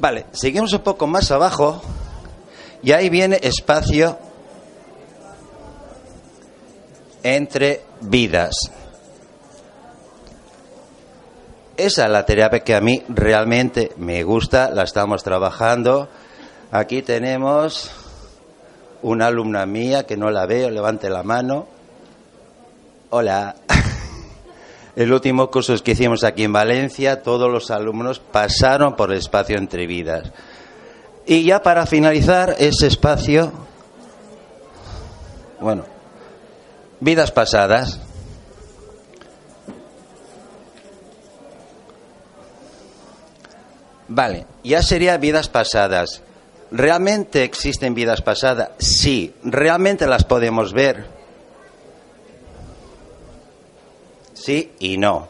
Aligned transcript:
Vale, 0.00 0.24
seguimos 0.32 0.72
un 0.72 0.80
poco 0.80 1.06
más 1.06 1.30
abajo 1.30 1.82
y 2.82 2.92
ahí 2.92 3.10
viene 3.10 3.38
espacio 3.42 4.16
entre 7.22 7.82
vidas. 8.00 8.54
Esa 11.76 12.04
es 12.04 12.10
la 12.10 12.24
terapia 12.24 12.60
que 12.60 12.74
a 12.74 12.80
mí 12.80 13.02
realmente 13.10 13.92
me 13.98 14.22
gusta, 14.22 14.70
la 14.70 14.84
estamos 14.84 15.22
trabajando. 15.22 16.08
Aquí 16.70 17.02
tenemos 17.02 17.90
una 19.02 19.26
alumna 19.26 19.66
mía 19.66 20.06
que 20.06 20.16
no 20.16 20.30
la 20.30 20.46
veo, 20.46 20.70
levante 20.70 21.10
la 21.10 21.22
mano. 21.22 21.66
Hola. 23.10 23.54
El 24.96 25.12
último 25.12 25.50
curso 25.50 25.74
que 25.82 25.92
hicimos 25.92 26.24
aquí 26.24 26.44
en 26.44 26.52
Valencia, 26.52 27.22
todos 27.22 27.50
los 27.50 27.70
alumnos 27.70 28.18
pasaron 28.18 28.96
por 28.96 29.12
el 29.12 29.18
espacio 29.18 29.56
entre 29.56 29.86
vidas. 29.86 30.32
Y 31.26 31.44
ya 31.44 31.62
para 31.62 31.86
finalizar 31.86 32.56
ese 32.58 32.88
espacio, 32.88 33.52
bueno, 35.60 35.84
vidas 36.98 37.30
pasadas. 37.30 38.00
Vale, 44.08 44.46
ya 44.64 44.82
sería 44.82 45.18
vidas 45.18 45.48
pasadas. 45.48 46.22
¿Realmente 46.72 47.44
existen 47.44 47.94
vidas 47.94 48.22
pasadas? 48.22 48.70
Sí, 48.78 49.34
realmente 49.44 50.06
las 50.08 50.24
podemos 50.24 50.72
ver. 50.72 51.19
Sí 54.50 54.72
y 54.80 54.96
no. 54.96 55.28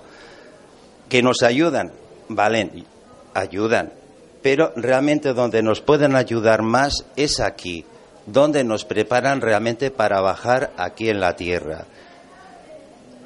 ¿Que 1.10 1.22
nos 1.22 1.42
ayudan? 1.42 1.92
Valen, 2.31 2.86
ayudan. 3.34 3.92
Pero 4.41 4.72
realmente 4.76 5.34
donde 5.34 5.62
nos 5.62 5.82
pueden 5.82 6.16
ayudar 6.16 6.62
más 6.62 7.04
es 7.16 7.38
aquí, 7.38 7.84
donde 8.25 8.64
nos 8.64 8.86
preparan 8.86 9.42
realmente 9.42 9.91
para 9.91 10.22
bajar 10.22 10.72
aquí 10.78 11.10
en 11.10 11.20
la 11.20 11.36
tierra. 11.36 11.84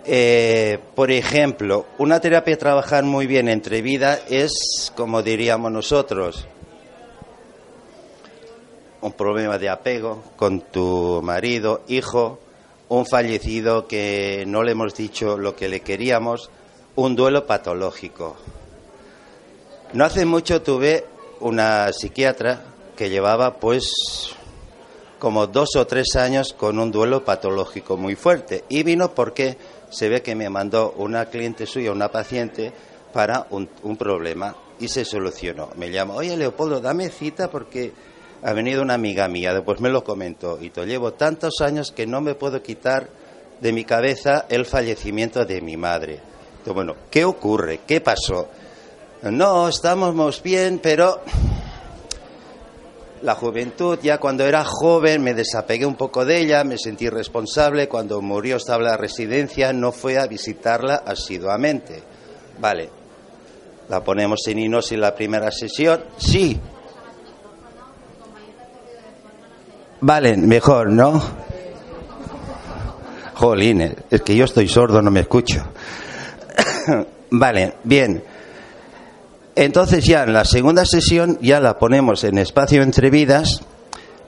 Eh, 0.05 0.81
por 0.97 1.13
ejemplo, 1.13 1.87
una 1.99 2.19
terapia 2.19 2.59
trabajar 2.59 3.05
muy 3.05 3.29
bien 3.29 3.49
entre 3.49 3.81
vida 3.81 4.19
es, 4.29 4.93
como 4.97 5.23
diríamos 5.23 5.71
nosotros, 5.71 6.45
un 9.01 9.13
problema 9.13 9.59
de 9.59 9.69
apego 9.69 10.25
con 10.35 10.61
tu 10.61 11.21
marido, 11.23 11.83
hijo, 11.87 12.41
un 12.97 13.07
fallecido 13.07 13.87
que 13.87 14.45
no 14.47 14.63
le 14.63 14.73
hemos 14.73 14.95
dicho 14.95 15.37
lo 15.37 15.55
que 15.57 15.69
le 15.69 15.81
queríamos, 15.81 16.51
un 16.97 17.17
duelo 17.17 17.47
patológico. 17.47 18.37
No 19.93 20.05
hace 20.05 20.25
mucho 20.25 20.63
tuve 20.63 21.07
una 21.41 21.93
psiquiatra 21.93 22.65
que 22.97 23.11
llevaba 23.11 23.59
pues 23.59 23.93
como 25.19 25.47
dos 25.47 25.77
o 25.77 25.87
tres 25.87 26.17
años 26.17 26.53
con 26.53 26.79
un 26.79 26.91
duelo 26.91 27.25
patológico 27.25 27.97
muy 27.97 28.15
fuerte 28.15 28.65
y 28.69 28.83
vino 28.83 29.15
porque 29.15 29.57
se 29.91 30.09
ve 30.09 30.23
que 30.23 30.35
me 30.35 30.51
mandó 30.51 30.93
una 30.97 31.27
cliente 31.27 31.67
suya, 31.67 31.93
una 31.93 32.11
paciente, 32.11 32.73
para 33.15 33.47
un, 33.51 33.97
problema 33.97 34.57
y 34.81 34.89
se 34.89 35.05
solucionó. 35.05 35.71
Me 35.77 35.91
llama, 35.91 36.15
oye 36.15 36.37
Leopoldo, 36.37 36.81
dame 36.81 37.11
cita 37.11 37.49
porque 37.49 37.93
ha 38.45 38.53
venido 38.53 38.83
una 38.83 38.95
amiga 38.95 39.27
mía, 39.27 39.55
después 39.55 39.81
me 39.81 39.89
lo 39.89 40.05
comentó, 40.05 40.59
y 40.61 40.69
te 40.69 40.85
llevo 40.85 41.15
tantos 41.15 41.63
años 41.63 41.93
que 41.93 42.07
no 42.07 42.21
me 42.21 42.35
puedo 42.35 42.63
quitar 42.63 43.09
de 43.59 43.73
mi 43.73 43.85
cabeza 43.85 44.45
el 44.51 44.67
fallecimiento 44.67 45.47
de 45.47 45.63
mi 45.63 45.79
madre. 45.79 46.21
Bueno, 46.67 46.95
¿qué 47.11 47.25
ocurre? 47.25 47.81
¿Qué 47.87 48.03
pasó? 48.03 48.49
No, 49.23 49.69
estamos 49.69 50.43
bien, 50.43 50.79
pero 50.83 51.23
la 53.23 53.35
juventud, 53.35 53.99
ya 54.03 54.19
cuando 54.19 54.45
era 54.45 54.63
joven 54.63 55.23
me 55.23 55.33
desapegué 55.33 55.87
un 55.87 55.97
poco 55.97 56.27
de 56.27 56.41
ella, 56.41 56.65
me 56.65 56.77
sentí 56.77 57.09
responsable, 57.09 57.89
cuando 57.89 58.21
murió 58.21 58.57
estaba 58.57 58.83
en 58.83 58.91
la 58.91 58.97
residencia, 58.99 59.73
no 59.73 59.91
fue 59.91 60.19
a 60.19 60.27
visitarla 60.27 60.97
asiduamente. 61.07 62.03
Vale, 62.59 62.91
la 63.89 64.05
ponemos 64.05 64.41
en 64.49 64.59
Inos 64.59 64.93
en 64.93 65.01
la 65.01 65.15
primera 65.15 65.51
sesión, 65.51 66.05
sí. 66.19 66.61
Vale, 70.07 70.37
mejor, 70.37 70.93
¿no? 70.93 71.19
Jolines, 73.37 73.95
es 74.11 74.21
que 74.21 74.37
yo 74.37 74.45
estoy 74.45 74.69
sordo, 74.69 75.01
no 75.01 75.11
me 75.11 75.21
escucho. 75.21 75.65
vale, 77.31 77.77
bien. 77.85 78.23
Entonces 79.55 80.05
ya 80.05 80.25
en 80.25 80.35
la 80.35 80.45
segunda 80.45 80.85
sesión 80.85 81.39
ya 81.41 81.59
la 81.59 81.79
ponemos 81.79 82.23
en 82.25 82.37
espacio 82.37 82.83
entre 82.83 83.09
vidas 83.09 83.63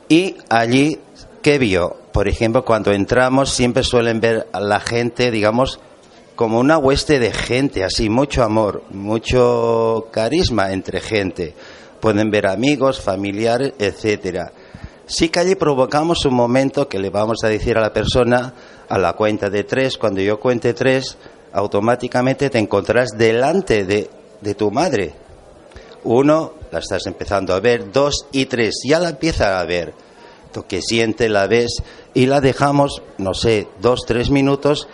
y 0.09 0.37
allí, 0.49 0.99
¿qué 1.43 1.59
vio? 1.59 1.95
Por 2.11 2.27
ejemplo, 2.27 2.65
cuando 2.65 2.93
entramos 2.93 3.51
siempre 3.51 3.83
suelen 3.83 4.19
ver 4.19 4.47
a 4.55 4.61
la 4.61 4.81
gente, 4.81 5.31
digamos, 5.31 5.79
como 6.37 6.59
una 6.59 6.79
hueste 6.79 7.19
de 7.19 7.35
gente, 7.35 7.85
así, 7.85 8.09
mucho 8.09 8.43
amor, 8.43 8.83
mucho 8.93 10.09
carisma 10.11 10.73
entre 10.73 11.03
gente. 11.03 11.55
Pueden 12.01 12.31
ver 12.31 12.47
amigos, 12.47 12.99
familiares, 12.99 13.75
etcétera. 13.79 14.53
Sí 15.07 15.29
que 15.29 15.39
allí 15.39 15.55
provocamos 15.55 16.25
un 16.25 16.35
momento 16.35 16.89
que 16.89 16.99
le 16.99 17.11
vamos 17.11 17.45
a 17.45 17.49
decir 17.49 17.79
a 17.79 17.81
la 17.81 17.93
persona 17.93 18.53
a 18.89 18.99
la 18.99 19.13
cuenta 19.13 19.51
de 19.51 19.63
tres, 19.63 19.99
cuando 19.99 20.21
yo 20.21 20.41
cuente 20.41 20.75
tres, 20.75 21.17
automáticamente 21.53 22.51
te 22.51 22.59
encontrarás 22.59 23.17
delante 23.17 23.85
de, 23.85 24.11
de 24.41 24.55
tu 24.55 24.71
madre. 24.71 25.15
Uno, 26.03 26.55
la 26.73 26.81
estás 26.81 27.07
empezando 27.07 27.55
a 27.55 27.61
ver, 27.61 27.93
dos 27.93 28.27
y 28.33 28.47
tres, 28.47 28.81
ya 28.85 28.99
la 28.99 29.11
empieza 29.11 29.61
a 29.61 29.65
ver. 29.65 29.95
Tú 30.53 30.65
que 30.67 30.83
siente, 30.83 31.29
la 31.29 31.47
ves 31.47 31.83
y 32.15 32.27
la 32.27 32.41
dejamos, 32.41 33.03
no 33.19 33.35
sé, 33.35 33.69
dos, 33.81 34.01
tres 34.07 34.31
minutos 34.31 34.89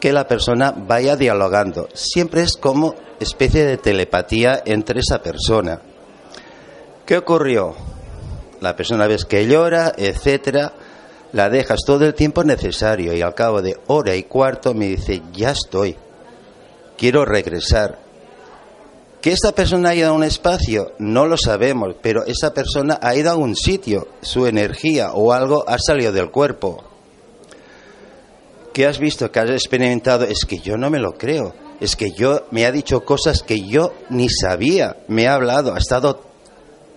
que 0.00 0.12
la 0.12 0.28
persona 0.28 0.72
vaya 0.76 1.16
dialogando. 1.16 1.88
Siempre 1.94 2.42
es 2.42 2.56
como 2.56 2.94
especie 3.18 3.64
de 3.64 3.76
telepatía 3.76 4.62
entre 4.64 5.00
esa 5.00 5.20
persona. 5.20 5.80
¿Qué 7.04 7.16
ocurrió? 7.16 7.74
La 8.60 8.74
persona 8.74 9.06
ves 9.06 9.24
que 9.24 9.46
llora, 9.46 9.92
etcétera, 9.96 10.72
la 11.32 11.48
dejas 11.50 11.80
todo 11.86 12.04
el 12.06 12.14
tiempo 12.14 12.42
necesario 12.42 13.14
y 13.14 13.22
al 13.22 13.34
cabo 13.34 13.62
de 13.62 13.76
hora 13.86 14.16
y 14.16 14.24
cuarto 14.24 14.74
me 14.74 14.86
dice, 14.86 15.22
ya 15.32 15.50
estoy, 15.50 15.96
quiero 16.96 17.24
regresar. 17.24 17.98
Que 19.20 19.32
esta 19.32 19.52
persona 19.52 19.90
ha 19.90 19.94
ido 19.94 20.10
a 20.10 20.12
un 20.12 20.22
espacio, 20.22 20.92
no 20.98 21.26
lo 21.26 21.36
sabemos, 21.36 21.96
pero 22.00 22.24
esa 22.24 22.54
persona 22.54 22.98
ha 23.02 23.14
ido 23.16 23.30
a 23.30 23.36
un 23.36 23.56
sitio, 23.56 24.08
su 24.22 24.46
energía 24.46 25.12
o 25.12 25.32
algo 25.32 25.64
ha 25.68 25.78
salido 25.78 26.12
del 26.12 26.30
cuerpo. 26.30 26.84
¿Qué 28.72 28.86
has 28.86 29.00
visto, 29.00 29.30
que 29.32 29.40
has 29.40 29.50
experimentado? 29.50 30.24
Es 30.24 30.44
que 30.44 30.58
yo 30.58 30.76
no 30.76 30.88
me 30.88 31.00
lo 31.00 31.18
creo. 31.18 31.52
Es 31.80 31.96
que 31.96 32.12
yo 32.16 32.46
me 32.52 32.64
ha 32.64 32.70
dicho 32.70 33.04
cosas 33.04 33.42
que 33.42 33.66
yo 33.66 33.92
ni 34.08 34.28
sabía. 34.28 34.98
Me 35.08 35.26
ha 35.26 35.34
hablado, 35.34 35.74
ha 35.74 35.78
estado 35.78 36.27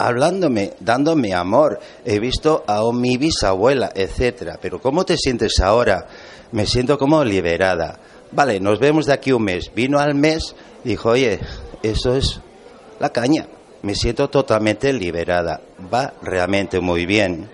hablándome, 0.07 0.74
dándome 0.80 1.33
amor. 1.33 1.80
He 2.06 2.19
visto 2.19 2.63
a 2.68 2.81
mi 2.92 3.18
bisabuela, 3.18 3.92
etcétera. 3.94 4.57
Pero 4.62 4.81
¿cómo 4.81 5.06
te 5.06 5.18
sientes 5.18 5.59
ahora? 5.59 6.07
Me 6.51 6.65
siento 6.65 6.98
como 6.98 7.24
liberada. 7.24 8.00
Vale, 8.31 8.59
nos 8.59 8.80
vemos 8.80 9.06
de 9.06 9.13
aquí 9.13 9.31
un 9.31 9.44
mes. 9.44 9.71
Vino 9.74 10.00
al 10.00 10.15
mes, 10.15 10.56
dijo, 10.83 11.09
oye, 11.09 11.39
eso 11.83 12.15
es 12.15 12.39
la 13.00 13.09
caña. 13.09 13.48
Me 13.81 13.95
siento 13.95 14.30
totalmente 14.30 14.94
liberada. 14.94 15.62
Va 15.94 16.13
realmente 16.21 16.80
muy 16.80 17.06
bien. 17.06 17.50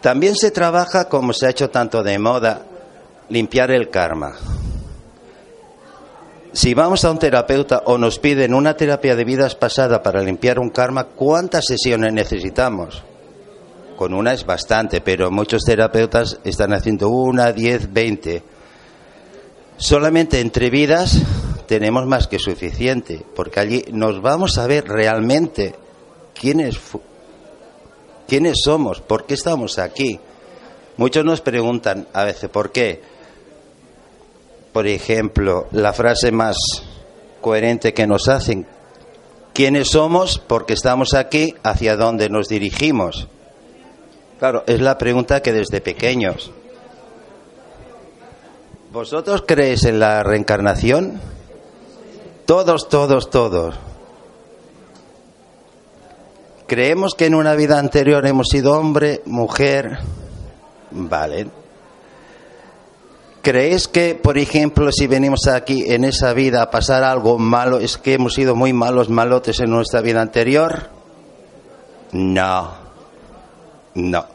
También 0.00 0.36
se 0.36 0.50
trabaja, 0.50 1.08
como 1.08 1.32
se 1.32 1.46
ha 1.46 1.50
hecho 1.50 1.70
tanto 1.70 2.02
de 2.02 2.18
moda, 2.18 2.62
limpiar 3.28 3.70
el 3.70 3.90
karma. 3.90 4.36
Si 6.52 6.72
vamos 6.72 7.04
a 7.04 7.10
un 7.10 7.18
terapeuta 7.18 7.82
o 7.84 7.98
nos 7.98 8.18
piden 8.18 8.54
una 8.54 8.74
terapia 8.74 9.14
de 9.14 9.24
vidas 9.24 9.54
pasadas 9.54 10.00
para 10.00 10.22
limpiar 10.22 10.58
un 10.58 10.70
karma, 10.70 11.04
¿cuántas 11.04 11.66
sesiones 11.66 12.12
necesitamos? 12.12 13.02
Con 13.96 14.14
una 14.14 14.32
es 14.32 14.46
bastante, 14.46 15.00
pero 15.02 15.30
muchos 15.30 15.62
terapeutas 15.64 16.40
están 16.44 16.72
haciendo 16.72 17.10
una, 17.10 17.52
diez, 17.52 17.92
veinte. 17.92 18.42
Solamente 19.76 20.40
entre 20.40 20.70
vidas 20.70 21.20
tenemos 21.66 22.06
más 22.06 22.26
que 22.26 22.38
suficiente, 22.38 23.24
porque 23.36 23.60
allí 23.60 23.84
nos 23.92 24.22
vamos 24.22 24.56
a 24.56 24.66
ver 24.66 24.88
realmente 24.88 25.74
quiénes, 26.34 26.78
quiénes 28.26 28.62
somos, 28.64 29.02
por 29.02 29.26
qué 29.26 29.34
estamos 29.34 29.78
aquí. 29.78 30.18
Muchos 30.96 31.24
nos 31.24 31.42
preguntan 31.42 32.08
a 32.14 32.24
veces 32.24 32.48
por 32.48 32.72
qué 32.72 33.17
por 34.72 34.86
ejemplo, 34.86 35.66
la 35.72 35.92
frase 35.92 36.30
más 36.32 36.56
coherente 37.40 37.94
que 37.94 38.06
nos 38.06 38.28
hacen, 38.28 38.66
¿quiénes 39.52 39.88
somos? 39.88 40.38
Porque 40.38 40.74
estamos 40.74 41.14
aquí, 41.14 41.54
¿hacia 41.62 41.96
dónde 41.96 42.28
nos 42.28 42.48
dirigimos? 42.48 43.28
Claro, 44.38 44.62
es 44.66 44.80
la 44.80 44.98
pregunta 44.98 45.42
que 45.42 45.52
desde 45.52 45.80
pequeños. 45.80 46.52
¿Vosotros 48.92 49.44
creéis 49.46 49.84
en 49.84 50.00
la 50.00 50.22
reencarnación? 50.22 51.20
Todos, 52.46 52.88
todos, 52.88 53.30
todos. 53.30 53.74
¿Creemos 56.66 57.14
que 57.14 57.26
en 57.26 57.34
una 57.34 57.54
vida 57.54 57.78
anterior 57.78 58.26
hemos 58.26 58.48
sido 58.48 58.78
hombre, 58.78 59.22
mujer? 59.26 59.98
Vale. 60.90 61.48
¿Creéis 63.42 63.86
que, 63.88 64.14
por 64.14 64.36
ejemplo, 64.36 64.90
si 64.90 65.06
venimos 65.06 65.46
aquí 65.46 65.84
en 65.86 66.04
esa 66.04 66.32
vida 66.32 66.62
a 66.62 66.70
pasar 66.70 67.04
algo 67.04 67.38
malo, 67.38 67.78
es 67.78 67.96
que 67.96 68.14
hemos 68.14 68.34
sido 68.34 68.56
muy 68.56 68.72
malos, 68.72 69.08
malotes 69.08 69.60
en 69.60 69.70
nuestra 69.70 70.00
vida 70.00 70.20
anterior? 70.20 70.90
No, 72.12 72.72
no. 73.94 74.26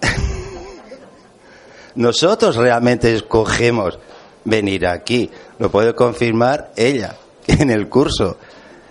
Nosotros 1.94 2.56
realmente 2.56 3.14
escogemos 3.14 3.98
venir 4.44 4.86
aquí. 4.86 5.30
Lo 5.58 5.70
puede 5.70 5.94
confirmar 5.94 6.72
ella 6.76 7.16
en 7.46 7.70
el 7.70 7.88
curso. 7.88 8.36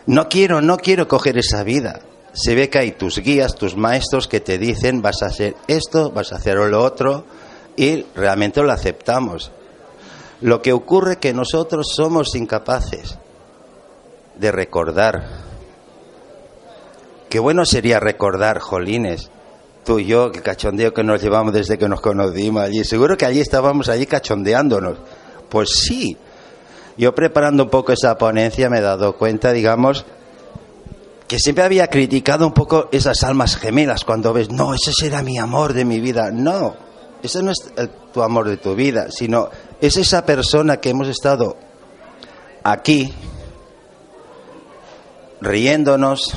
No 0.07 0.27
quiero, 0.27 0.61
no 0.61 0.77
quiero 0.77 1.07
coger 1.07 1.37
esa 1.37 1.63
vida. 1.63 2.01
Se 2.33 2.55
ve 2.55 2.69
que 2.69 2.79
hay 2.79 2.91
tus 2.93 3.19
guías, 3.19 3.55
tus 3.55 3.75
maestros 3.75 4.27
que 4.27 4.39
te 4.39 4.57
dicen 4.57 5.01
vas 5.01 5.21
a 5.21 5.27
hacer 5.27 5.55
esto, 5.67 6.11
vas 6.11 6.31
a 6.33 6.37
hacer 6.37 6.57
lo 6.57 6.83
otro 6.83 7.25
y 7.75 8.05
realmente 8.15 8.61
lo 8.61 8.71
aceptamos. 8.71 9.51
Lo 10.41 10.61
que 10.61 10.73
ocurre 10.73 11.13
es 11.13 11.17
que 11.17 11.33
nosotros 11.33 11.87
somos 11.95 12.35
incapaces 12.35 13.17
de 14.37 14.51
recordar. 14.51 15.27
Qué 17.29 17.39
bueno 17.39 17.65
sería 17.65 17.99
recordar, 17.99 18.59
Jolines, 18.59 19.29
tú 19.83 19.99
y 19.99 20.05
yo, 20.05 20.31
el 20.33 20.41
cachondeo 20.41 20.93
que 20.93 21.03
nos 21.03 21.21
llevamos 21.21 21.53
desde 21.53 21.77
que 21.77 21.89
nos 21.89 22.01
conocimos 22.01 22.63
allí. 22.63 22.83
Seguro 22.83 23.17
que 23.17 23.25
allí 23.25 23.41
estábamos 23.41 23.89
allí 23.89 24.05
cachondeándonos. 24.05 24.97
Pues 25.49 25.69
sí. 25.71 26.17
Yo 26.97 27.13
preparando 27.13 27.63
un 27.63 27.69
poco 27.69 27.91
esa 27.91 28.17
ponencia 28.17 28.69
me 28.69 28.79
he 28.79 28.81
dado 28.81 29.15
cuenta, 29.15 29.51
digamos, 29.51 30.05
que 31.27 31.37
siempre 31.37 31.63
había 31.63 31.87
criticado 31.87 32.47
un 32.47 32.53
poco 32.53 32.89
esas 32.91 33.23
almas 33.23 33.55
gemelas 33.55 34.03
cuando 34.03 34.33
ves, 34.33 34.49
no, 34.49 34.73
ese 34.73 34.91
será 34.93 35.21
mi 35.21 35.37
amor 35.37 35.73
de 35.73 35.85
mi 35.85 35.99
vida. 35.99 36.31
No, 36.31 36.75
ese 37.21 37.43
no 37.43 37.51
es 37.51 37.57
tu 38.13 38.21
amor 38.21 38.47
de 38.47 38.57
tu 38.57 38.75
vida, 38.75 39.07
sino 39.11 39.49
es 39.81 39.97
esa 39.97 40.25
persona 40.25 40.77
que 40.77 40.89
hemos 40.89 41.07
estado 41.07 41.57
aquí 42.63 43.13
riéndonos, 45.41 46.33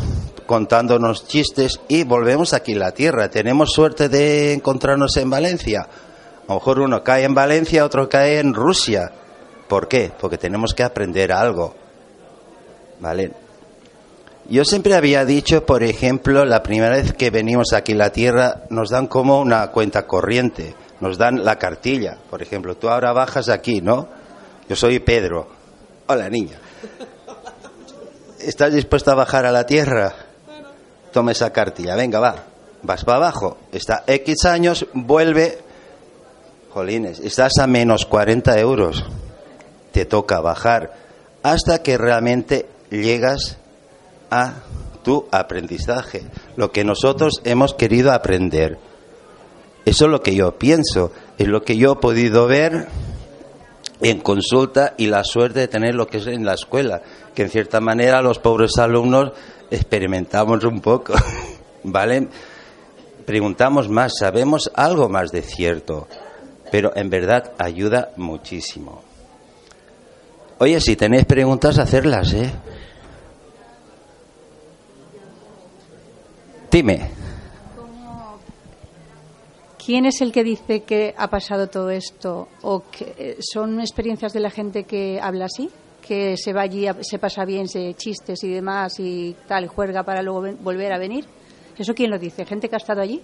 contándonos 0.47 1.27
chistes 1.27 1.81
y 1.89 2.05
volvemos 2.05 2.53
aquí 2.53 2.75
a 2.75 2.79
la 2.79 2.93
tierra. 2.93 3.31
Tenemos 3.31 3.73
suerte 3.73 4.09
de 4.09 4.53
encontrarnos 4.53 5.17
en 5.17 5.31
Valencia. 5.31 5.83
A 5.83 6.49
lo 6.49 6.55
mejor 6.55 6.81
uno 6.81 7.03
cae 7.03 7.25
en 7.25 7.35
Valencia, 7.35 7.85
otro 7.85 8.09
cae 8.09 8.39
en 8.39 8.55
Rusia. 8.55 9.13
¿Por 9.69 9.89
qué? 9.89 10.13
Porque 10.21 10.39
tenemos 10.39 10.75
que 10.75 10.83
aprender 10.83 11.33
algo. 11.33 11.75
¿Vale? 13.01 13.42
Yo 14.49 14.65
siempre 14.65 14.95
había 14.95 15.25
dicho, 15.25 15.65
por 15.65 15.83
ejemplo, 15.83 16.45
la 16.45 16.63
primera 16.63 16.97
vez 16.97 17.13
que 17.13 17.31
venimos 17.31 17.73
aquí 17.73 17.93
a 17.93 17.97
la 17.97 18.11
Tierra 18.11 18.65
nos 18.71 18.91
dan 18.91 19.07
como 19.07 19.41
una 19.41 19.69
cuenta 19.69 20.07
corriente, 20.07 20.75
nos 21.01 21.17
dan 21.17 21.45
la 21.45 21.59
cartilla. 21.59 22.19
Por 22.29 22.43
ejemplo, 22.43 22.77
tú 22.77 22.89
ahora 22.89 23.13
bajas 23.13 23.49
aquí, 23.49 23.81
¿no? 23.81 24.09
Yo 24.69 24.75
soy 24.75 24.99
Pedro. 24.99 25.49
Hola, 26.09 26.29
niña. 26.29 26.59
¿Estás 28.41 28.75
dispuesta 28.75 29.13
a 29.13 29.15
bajar 29.15 29.47
a 29.47 29.53
la 29.53 29.65
Tierra? 29.65 30.13
Toma 31.13 31.31
esa 31.33 31.53
cartilla, 31.53 31.95
venga, 31.95 32.19
va. 32.19 32.35
Vas 32.83 33.05
para 33.05 33.19
abajo. 33.19 33.59
Está 33.71 34.03
X 34.07 34.45
años, 34.45 34.87
vuelve. 34.93 35.59
Jolines, 36.71 37.21
estás 37.21 37.59
a 37.61 37.69
menos 37.69 38.07
40 38.07 38.59
euros. 38.59 39.05
Te 39.93 40.05
toca 40.05 40.41
bajar 40.41 40.95
hasta 41.43 41.83
que 41.83 41.97
realmente 41.97 42.67
llegas 42.91 43.59
a 44.33 44.55
tu 45.05 45.27
aprendizaje, 45.31 46.23
lo 46.57 46.73
que 46.73 46.85
nosotros 46.85 47.43
hemos 47.45 47.75
querido 47.75 48.13
aprender. 48.13 48.79
Eso 49.85 50.07
es 50.07 50.11
lo 50.11 50.23
que 50.23 50.35
yo 50.35 50.59
pienso, 50.59 51.13
es 51.37 51.49
lo 51.49 51.63
que 51.63 51.77
yo 51.77 51.93
he 51.93 51.97
podido 51.97 52.47
ver 52.47 52.89
en 54.01 54.21
consulta 54.21 54.95
y 54.97 55.07
la 55.07 55.23
suerte 55.23 55.61
de 55.61 55.69
tener 55.69 55.95
lo 55.95 56.07
que 56.07 56.19
es 56.19 56.27
en 56.27 56.47
la 56.47 56.55
escuela, 56.55 57.03
que 57.35 57.43
en 57.43 57.51
cierta 57.51 57.81
manera 57.81 58.23
los 58.23 58.39
pobres 58.39 58.79
alumnos 58.79 59.33
experimentamos 59.71 60.65
un 60.65 60.81
poco, 60.81 61.15
¿vale? 61.85 62.29
Preguntamos 63.27 63.89
más, 63.89 64.15
sabemos 64.19 64.71
algo 64.75 65.09
más 65.09 65.31
de 65.31 65.43
cierto, 65.43 66.09
pero 66.71 66.93
en 66.97 67.11
verdad 67.11 67.53
ayuda 67.59 68.13
muchísimo. 68.17 69.03
Oye, 70.59 70.81
si 70.81 70.97
tenéis 70.97 71.25
preguntas, 71.25 71.79
hacerlas, 71.79 72.33
¿eh? 72.33 72.51
Dime. 76.73 77.11
¿Quién 79.85 80.07
es 80.07 80.23
el 80.23 80.33
que 80.33 80.43
dice 80.43 80.85
que 80.85 81.15
ha 81.19 81.29
pasado 81.29 81.69
todo 81.69 81.91
esto? 81.91 82.49
¿O 82.63 82.85
que 82.91 83.15
eh, 83.19 83.37
son 83.41 83.81
experiencias 83.81 84.33
de 84.33 84.41
la 84.41 84.49
gente 84.49 84.85
que 84.85 85.21
habla 85.21 85.45
así? 85.47 85.69
¿Que 86.01 86.37
se 86.39 86.55
va 86.55 86.63
allí, 86.63 86.87
se 87.03 87.19
pasa 87.19 87.45
bien, 87.45 87.69
se 87.69 87.93
chistes 87.95 88.43
y 88.43 88.49
demás 88.49 88.99
y 88.99 89.37
tal, 89.47 89.69
juega 89.69 90.03
para 90.03 90.23
luego 90.23 90.47
volver 90.63 90.93
a 90.93 90.99
venir? 90.99 91.27
¿Eso 91.77 91.95
quién 91.95 92.11
lo 92.11 92.19
dice? 92.19 92.47
¿Gente 92.47 92.71
que 92.71 92.77
ha 92.77 92.79
estado 92.79 93.03
allí? 93.03 93.21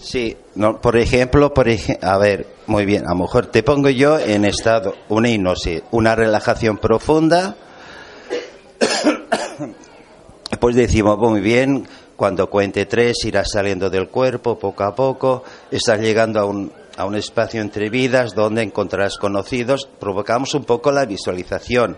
Sí, 0.00 0.36
no, 0.56 0.80
por 0.80 0.96
ejemplo, 0.96 1.54
por 1.54 1.68
a 1.68 2.18
ver, 2.18 2.46
muy 2.66 2.84
bien, 2.84 3.06
a 3.06 3.10
lo 3.10 3.20
mejor 3.20 3.46
te 3.46 3.62
pongo 3.62 3.90
yo 3.90 4.18
en 4.18 4.44
estado, 4.44 4.94
una 5.08 5.30
hipnosis, 5.30 5.82
una 5.90 6.14
relajación 6.14 6.78
profunda, 6.78 7.56
pues 10.60 10.76
decimos, 10.76 11.18
muy 11.18 11.40
bien, 11.40 11.86
cuando 12.16 12.48
cuente 12.48 12.86
tres 12.86 13.24
irás 13.24 13.50
saliendo 13.52 13.90
del 13.90 14.08
cuerpo 14.08 14.58
poco 14.58 14.84
a 14.84 14.94
poco, 14.94 15.44
estás 15.70 16.00
llegando 16.00 16.40
a 16.40 16.44
un, 16.44 16.72
a 16.96 17.04
un 17.04 17.14
espacio 17.14 17.60
entre 17.60 17.90
vidas 17.90 18.34
donde 18.34 18.62
encontrarás 18.62 19.18
conocidos, 19.18 19.88
provocamos 20.00 20.54
un 20.54 20.64
poco 20.64 20.90
la 20.90 21.04
visualización. 21.04 21.96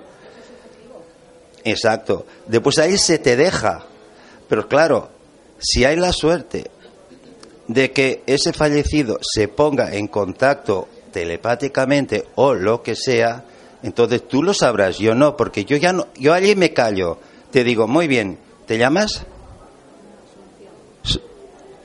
Exacto. 1.65 2.27
Después 2.47 2.79
ahí 2.79 2.99
se 2.99 3.19
te 3.19 3.37
deja. 3.37 3.85
Pero 4.49 4.67
claro, 4.69 5.11
Si 5.61 5.85
hay 5.85 5.97
la 5.97 6.13
suerte 6.13 6.71
de 7.67 7.91
que 7.91 8.23
ese 8.27 8.53
fallecido 8.53 9.19
se 9.21 9.49
ponga 9.49 9.93
en 9.93 10.07
contacto 10.07 10.89
telepáticamente 11.13 12.27
o 12.37 12.55
lo 12.55 12.81
que 12.83 12.95
sea, 12.95 13.45
entonces 13.83 14.27
tú 14.29 14.45
lo 14.45 14.55
sabrás, 14.55 14.99
yo 14.99 15.17
no, 15.17 15.37
porque 15.37 15.65
yo 15.65 15.77
ya 15.77 15.93
no, 15.93 16.07
yo 16.17 16.33
allí 16.33 16.55
me 16.55 16.73
callo. 16.73 17.19
Te 17.51 17.65
digo, 17.65 17.89
muy 17.89 18.07
bien, 18.07 18.39
¿te 18.67 18.79
llamas? 18.79 19.27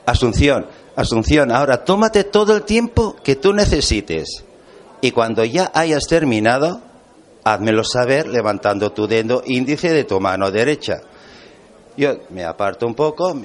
Asunción. 0.05 0.67
Asunción, 0.95 1.51
ahora 1.51 1.83
tómate 1.83 2.23
todo 2.23 2.55
el 2.55 2.63
tiempo 2.63 3.15
que 3.23 3.35
tú 3.35 3.53
necesites. 3.53 4.43
Y 5.01 5.11
cuando 5.11 5.43
ya 5.43 5.71
hayas 5.73 6.07
terminado, 6.07 6.81
házmelo 7.43 7.83
saber 7.83 8.27
levantando 8.27 8.91
tu 8.91 9.07
dedo 9.07 9.43
índice 9.45 9.91
de 9.91 10.03
tu 10.03 10.19
mano 10.19 10.51
derecha. 10.51 11.01
Yo 11.97 12.19
me 12.29 12.43
aparto 12.43 12.87
un 12.87 12.95
poco, 12.95 13.35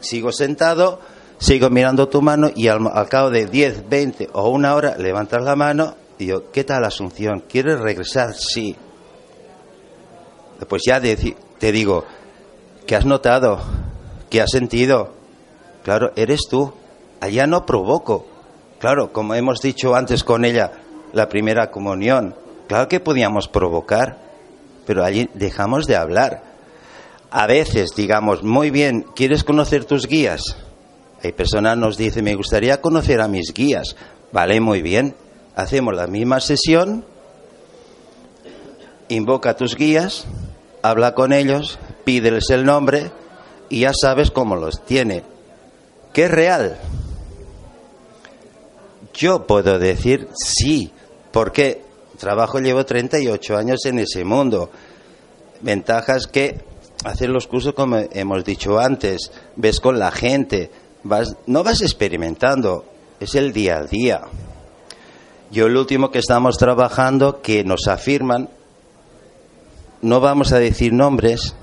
sigo 0.00 0.32
sentado, 0.32 1.00
sigo 1.38 1.70
mirando 1.70 2.08
tu 2.08 2.22
mano 2.22 2.50
y 2.54 2.68
al, 2.68 3.08
cabo 3.08 3.30
de 3.30 3.46
10, 3.46 3.88
20 3.88 4.30
o 4.32 4.50
una 4.50 4.74
hora 4.74 4.96
levantas 4.96 5.42
la 5.42 5.56
mano 5.56 5.94
y 6.18 6.26
yo, 6.26 6.50
¿qué 6.50 6.64
tal 6.64 6.84
Asunción? 6.84 7.44
¿Quieres 7.48 7.78
regresar? 7.80 8.34
Sí. 8.34 8.76
Después 10.58 10.82
ya 10.86 11.00
te 11.00 11.72
digo, 11.72 12.04
¿qué 12.86 12.96
has 12.96 13.06
notado? 13.06 13.60
¿Qué 14.28 14.40
has 14.40 14.50
sentido? 14.50 15.17
Claro, 15.88 16.12
eres 16.16 16.42
tú. 16.50 16.70
Allá 17.18 17.46
no 17.46 17.64
provoco. 17.64 18.26
Claro, 18.78 19.10
como 19.10 19.34
hemos 19.34 19.62
dicho 19.62 19.94
antes 19.94 20.22
con 20.22 20.44
ella, 20.44 20.70
la 21.14 21.30
primera 21.30 21.70
comunión. 21.70 22.34
Claro 22.66 22.88
que 22.88 23.00
podíamos 23.00 23.48
provocar, 23.48 24.18
pero 24.84 25.02
allí 25.02 25.30
dejamos 25.32 25.86
de 25.86 25.96
hablar. 25.96 26.42
A 27.30 27.46
veces, 27.46 27.92
digamos, 27.96 28.42
muy 28.42 28.68
bien, 28.68 29.06
¿quieres 29.16 29.44
conocer 29.44 29.86
tus 29.86 30.06
guías? 30.06 30.58
Hay 31.24 31.32
personas 31.32 31.78
nos 31.78 31.96
dicen, 31.96 32.22
me 32.22 32.34
gustaría 32.34 32.82
conocer 32.82 33.22
a 33.22 33.26
mis 33.26 33.54
guías. 33.54 33.96
Vale, 34.30 34.60
muy 34.60 34.82
bien. 34.82 35.14
Hacemos 35.56 35.94
la 35.94 36.06
misma 36.06 36.40
sesión, 36.40 37.02
invoca 39.08 39.52
a 39.52 39.56
tus 39.56 39.74
guías, 39.74 40.26
habla 40.82 41.14
con 41.14 41.32
ellos, 41.32 41.78
pídeles 42.04 42.50
el 42.50 42.66
nombre 42.66 43.10
y 43.70 43.80
ya 43.80 43.92
sabes 43.98 44.30
cómo 44.30 44.54
los 44.54 44.84
tiene. 44.84 45.37
¿Qué 46.18 46.24
es 46.24 46.30
real? 46.32 46.76
Yo 49.14 49.46
puedo 49.46 49.78
decir 49.78 50.26
sí, 50.34 50.90
porque 51.30 51.84
trabajo 52.18 52.58
llevo 52.58 52.84
38 52.84 53.56
años 53.56 53.84
en 53.84 54.00
ese 54.00 54.24
mundo. 54.24 54.68
Ventajas 55.60 56.26
que 56.26 56.60
hacer 57.04 57.28
los 57.28 57.46
cursos 57.46 57.72
como 57.72 57.98
hemos 57.98 58.44
dicho 58.44 58.80
antes, 58.80 59.30
ves 59.54 59.78
con 59.78 60.00
la 60.00 60.10
gente, 60.10 60.72
vas, 61.04 61.36
no 61.46 61.62
vas 61.62 61.82
experimentando, 61.82 62.84
es 63.20 63.36
el 63.36 63.52
día 63.52 63.76
a 63.76 63.84
día. 63.84 64.22
Yo 65.52 65.66
el 65.66 65.76
último 65.76 66.10
que 66.10 66.18
estamos 66.18 66.58
trabajando 66.58 67.42
que 67.42 67.62
nos 67.62 67.86
afirman, 67.86 68.48
no 70.02 70.18
vamos 70.18 70.50
a 70.50 70.58
decir 70.58 70.92
nombres, 70.92 71.54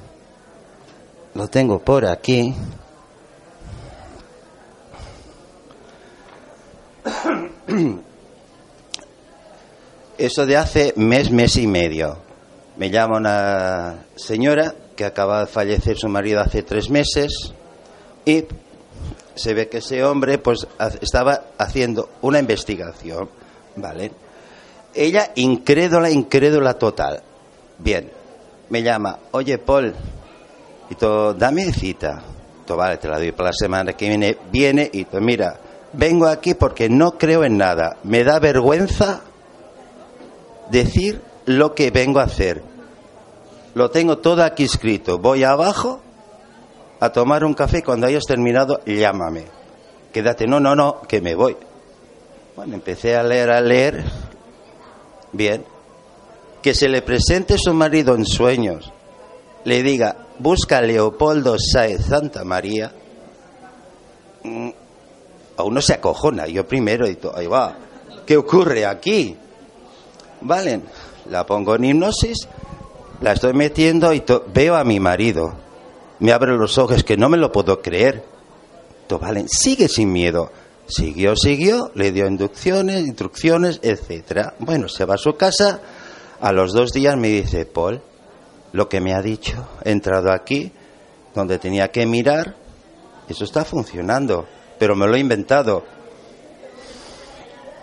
lo 1.33 1.49
tengo 1.49 1.79
por 1.79 2.05
aquí, 2.05 2.55
Eso 10.17 10.45
de 10.45 10.57
hace 10.57 10.93
mes, 10.95 11.29
mes 11.31 11.55
y 11.57 11.67
medio. 11.67 12.17
Me 12.77 12.89
llama 12.89 13.17
una 13.17 14.05
señora 14.15 14.73
que 14.95 15.05
acaba 15.05 15.41
de 15.41 15.47
fallecer 15.47 15.97
su 15.97 16.07
marido 16.07 16.41
hace 16.41 16.63
tres 16.63 16.89
meses 16.89 17.53
y 18.25 18.45
se 19.35 19.53
ve 19.53 19.67
que 19.67 19.77
ese 19.79 20.03
hombre 20.03 20.37
pues 20.37 20.65
estaba 21.01 21.41
haciendo 21.57 22.09
una 22.21 22.39
investigación, 22.39 23.29
¿vale? 23.75 24.11
Ella 24.93 25.31
incrédula, 25.35 26.09
incrédula 26.09 26.75
total. 26.75 27.21
Bien, 27.77 28.09
me 28.69 28.81
llama, 28.81 29.19
oye 29.31 29.57
Paul, 29.57 29.93
y 30.89 30.95
todo, 30.95 31.33
dame 31.33 31.71
cita. 31.73 32.23
Todo, 32.65 32.77
vale, 32.77 32.97
te 32.97 33.07
la 33.07 33.17
doy 33.17 33.31
para 33.31 33.49
la 33.49 33.53
semana 33.53 33.93
que 33.93 34.07
viene. 34.07 34.37
Viene 34.51 34.89
y 34.91 35.05
todo, 35.05 35.21
mira, 35.21 35.59
vengo 35.97 36.27
aquí 36.27 36.53
porque 36.53 36.89
no 36.89 37.17
creo 37.17 37.43
en 37.43 37.57
nada. 37.57 37.97
Me 38.03 38.23
da 38.23 38.39
vergüenza 38.39 39.21
decir 40.69 41.21
lo 41.45 41.73
que 41.75 41.91
vengo 41.91 42.19
a 42.19 42.23
hacer. 42.23 42.61
Lo 43.73 43.91
tengo 43.91 44.17
todo 44.19 44.43
aquí 44.43 44.63
escrito. 44.63 45.17
Voy 45.17 45.43
abajo 45.43 46.01
a 46.99 47.09
tomar 47.09 47.43
un 47.43 47.53
café. 47.53 47.83
Cuando 47.83 48.07
hayas 48.07 48.23
terminado, 48.23 48.81
llámame. 48.85 49.45
Quédate. 50.13 50.47
No, 50.47 50.59
no, 50.59 50.75
no, 50.75 51.01
que 51.07 51.21
me 51.21 51.35
voy. 51.35 51.57
Bueno, 52.55 52.75
empecé 52.75 53.15
a 53.15 53.23
leer, 53.23 53.51
a 53.51 53.61
leer. 53.61 54.03
Bien. 55.33 55.65
Que 56.61 56.73
se 56.73 56.87
le 56.87 57.01
presente 57.01 57.57
su 57.57 57.73
marido 57.73 58.15
en 58.15 58.25
sueños. 58.25 58.91
Le 59.65 59.83
diga, 59.83 60.15
busca 60.39 60.77
a 60.77 60.81
Leopoldo 60.81 61.57
Saez 61.59 62.05
Santa 62.05 62.43
María 62.43 62.91
mm, 64.43 64.69
a 65.57 65.63
uno 65.63 65.81
se 65.81 65.93
acojona, 65.93 66.47
yo 66.47 66.67
primero, 66.67 67.07
y 67.07 67.17
ahí 67.35 67.47
va, 67.47 67.77
¿qué 68.25 68.37
ocurre 68.37 68.85
aquí? 68.85 69.35
Vale, 70.41 70.81
la 71.29 71.45
pongo 71.45 71.75
en 71.75 71.85
hipnosis, 71.85 72.47
la 73.21 73.33
estoy 73.33 73.53
metiendo 73.53 74.13
y 74.13 74.23
veo 74.53 74.75
a 74.75 74.83
mi 74.83 74.99
marido, 74.99 75.53
me 76.19 76.31
abre 76.31 76.55
los 76.55 76.77
ojos, 76.77 77.03
que 77.03 77.17
no 77.17 77.29
me 77.29 77.37
lo 77.37 77.51
puedo 77.51 77.81
creer. 77.81 78.23
vale, 79.19 79.45
sigue 79.47 79.87
sin 79.87 80.11
miedo. 80.11 80.51
Siguió, 80.87 81.35
siguió, 81.35 81.91
le 81.95 82.11
dio 82.11 82.27
inducciones, 82.27 83.07
instrucciones, 83.07 83.79
etcétera. 83.81 84.53
Bueno, 84.59 84.87
se 84.87 85.03
va 85.05 85.15
a 85.15 85.17
su 85.17 85.35
casa, 85.35 85.81
a 86.39 86.51
los 86.51 86.73
dos 86.73 86.91
días 86.91 87.17
me 87.17 87.29
dice, 87.29 87.65
Paul, 87.65 88.01
lo 88.71 88.87
que 88.87 89.01
me 89.01 89.15
ha 89.15 89.21
dicho, 89.21 89.67
he 89.83 89.91
entrado 89.91 90.31
aquí, 90.31 90.71
donde 91.33 91.57
tenía 91.57 91.87
que 91.89 92.05
mirar, 92.05 92.55
eso 93.27 93.43
está 93.43 93.65
funcionando 93.65 94.45
pero 94.77 94.95
me 94.95 95.07
lo 95.07 95.15
he 95.15 95.19
inventado. 95.19 95.83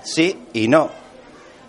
Sí 0.04 0.46
y 0.52 0.68
no. 0.68 0.90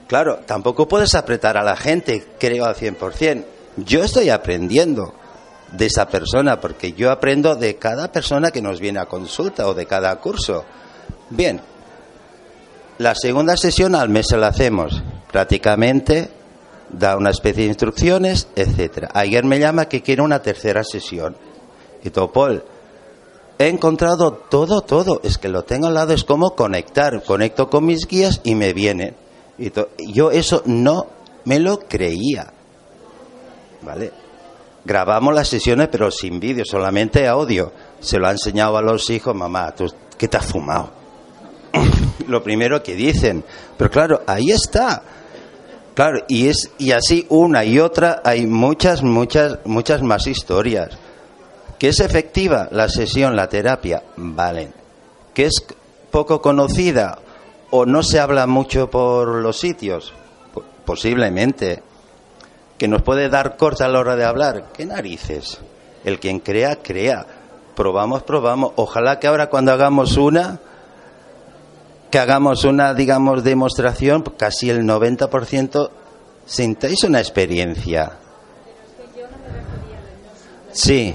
Claro, 0.08 0.42
tampoco 0.46 0.88
puedes 0.88 1.16
apretar 1.16 1.58
a 1.58 1.64
la 1.64 1.76
gente, 1.76 2.26
creo 2.40 2.66
al 2.66 2.76
100%. 2.76 3.46
Yo 3.78 4.04
estoy 4.04 4.30
aprendiendo 4.30 5.14
de 5.72 5.88
esa 5.88 6.08
persona, 6.08 6.62
porque 6.62 6.94
yo 6.94 7.12
aprendo 7.12 7.56
de 7.56 7.78
cada 7.78 8.12
persona 8.12 8.52
que 8.52 8.62
nos 8.62 8.80
viene 8.80 9.00
a 9.00 9.08
consulta 9.08 9.68
o 9.68 9.74
de 9.74 9.88
cada 9.88 10.16
curso. 10.20 10.64
Bien, 11.30 11.62
la 13.00 13.16
segunda 13.16 13.58
sesión 13.58 13.96
al 13.96 14.10
mes 14.10 14.28
se 14.28 14.38
la 14.38 14.48
hacemos. 14.48 15.02
Prácticamente 15.32 16.30
da 16.90 17.18
una 17.18 17.32
especie 17.32 17.64
de 17.64 17.70
instrucciones, 17.70 18.48
etcétera. 18.56 19.10
Ayer 19.14 19.44
me 19.44 19.60
llama 19.60 19.86
que 19.86 20.04
quiere 20.04 20.22
una 20.22 20.44
tercera 20.44 20.84
sesión. 20.84 21.36
Y 22.04 22.12
Topol, 22.12 22.64
he 23.60 23.68
encontrado 23.68 24.32
todo, 24.34 24.82
todo. 24.82 25.22
Es 25.24 25.38
que 25.38 25.50
lo 25.50 25.64
tengo 25.64 25.88
al 25.88 25.94
lado, 25.94 26.14
es 26.14 26.24
como 26.24 26.56
conectar. 26.56 27.24
Conecto 27.24 27.70
con 27.70 27.86
mis 27.86 28.08
guías 28.08 28.42
y 28.44 28.56
me 28.56 28.74
viene. 28.74 29.14
Y 29.58 29.72
yo 30.12 30.32
eso 30.32 30.64
no 30.66 31.08
me 31.46 31.60
lo 31.60 31.80
creía. 31.80 32.52
¿Vale? 33.82 34.12
Grabamos 34.86 35.34
las 35.34 35.48
sesiones, 35.48 35.88
pero 35.92 36.12
sin 36.12 36.40
vídeo, 36.40 36.66
solamente 36.66 37.28
audio. 37.28 37.72
Se 38.00 38.20
lo 38.20 38.28
ha 38.28 38.32
enseñado 38.32 38.78
a 38.78 38.82
los 38.82 39.10
hijos, 39.10 39.36
mamá, 39.36 39.74
¿tú 39.74 39.86
qué 40.18 40.28
te 40.28 40.38
has 40.38 40.46
fumado? 40.46 40.92
lo 42.28 42.44
primero 42.44 42.82
que 42.84 42.96
dicen. 42.96 43.44
Pero 43.78 43.90
claro, 43.90 44.22
ahí 44.28 44.52
está. 44.52 45.04
Claro, 45.94 46.26
y 46.28 46.48
es 46.48 46.72
y 46.80 46.92
así 46.92 47.26
una 47.30 47.64
y 47.64 47.80
otra 47.80 48.22
hay 48.26 48.48
muchas 48.48 49.04
muchas 49.04 49.60
muchas 49.66 50.02
más 50.02 50.26
historias. 50.26 50.98
¿Que 51.84 51.90
es 51.90 52.00
efectiva 52.00 52.70
la 52.72 52.88
sesión, 52.88 53.36
la 53.36 53.50
terapia? 53.50 54.04
Vale. 54.16 54.72
¿Que 55.34 55.48
es 55.48 55.66
poco 56.12 56.42
conocida 56.42 57.20
o 57.72 57.86
no 57.86 58.04
se 58.04 58.22
habla 58.22 58.48
mucho 58.48 58.90
por 58.90 59.28
los 59.28 59.60
sitios? 59.60 60.14
Posiblemente. 60.86 61.84
¿Que 62.78 62.88
nos 62.88 63.02
puede 63.02 63.28
dar 63.28 63.58
corta 63.58 63.84
a 63.84 63.90
la 63.90 64.00
hora 64.00 64.16
de 64.16 64.24
hablar? 64.24 64.72
¿Qué 64.72 64.86
narices? 64.86 65.60
El 66.06 66.22
quien 66.22 66.40
crea, 66.40 66.78
crea. 66.78 67.28
Probamos, 67.76 68.24
probamos. 68.24 68.72
Ojalá 68.78 69.20
que 69.20 69.28
ahora 69.28 69.50
cuando 69.50 69.74
hagamos 69.74 70.16
una, 70.16 70.62
que 72.10 72.18
hagamos 72.18 72.64
una, 72.64 72.94
digamos, 72.94 73.44
demostración, 73.44 74.24
casi 74.38 74.70
el 74.70 74.84
90% 74.84 75.90
sintáis 76.46 77.04
una 77.04 77.20
experiencia. 77.20 78.20
Sí. 80.72 81.14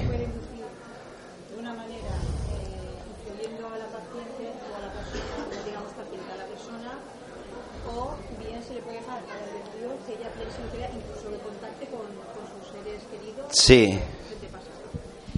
Sí. 13.51 13.99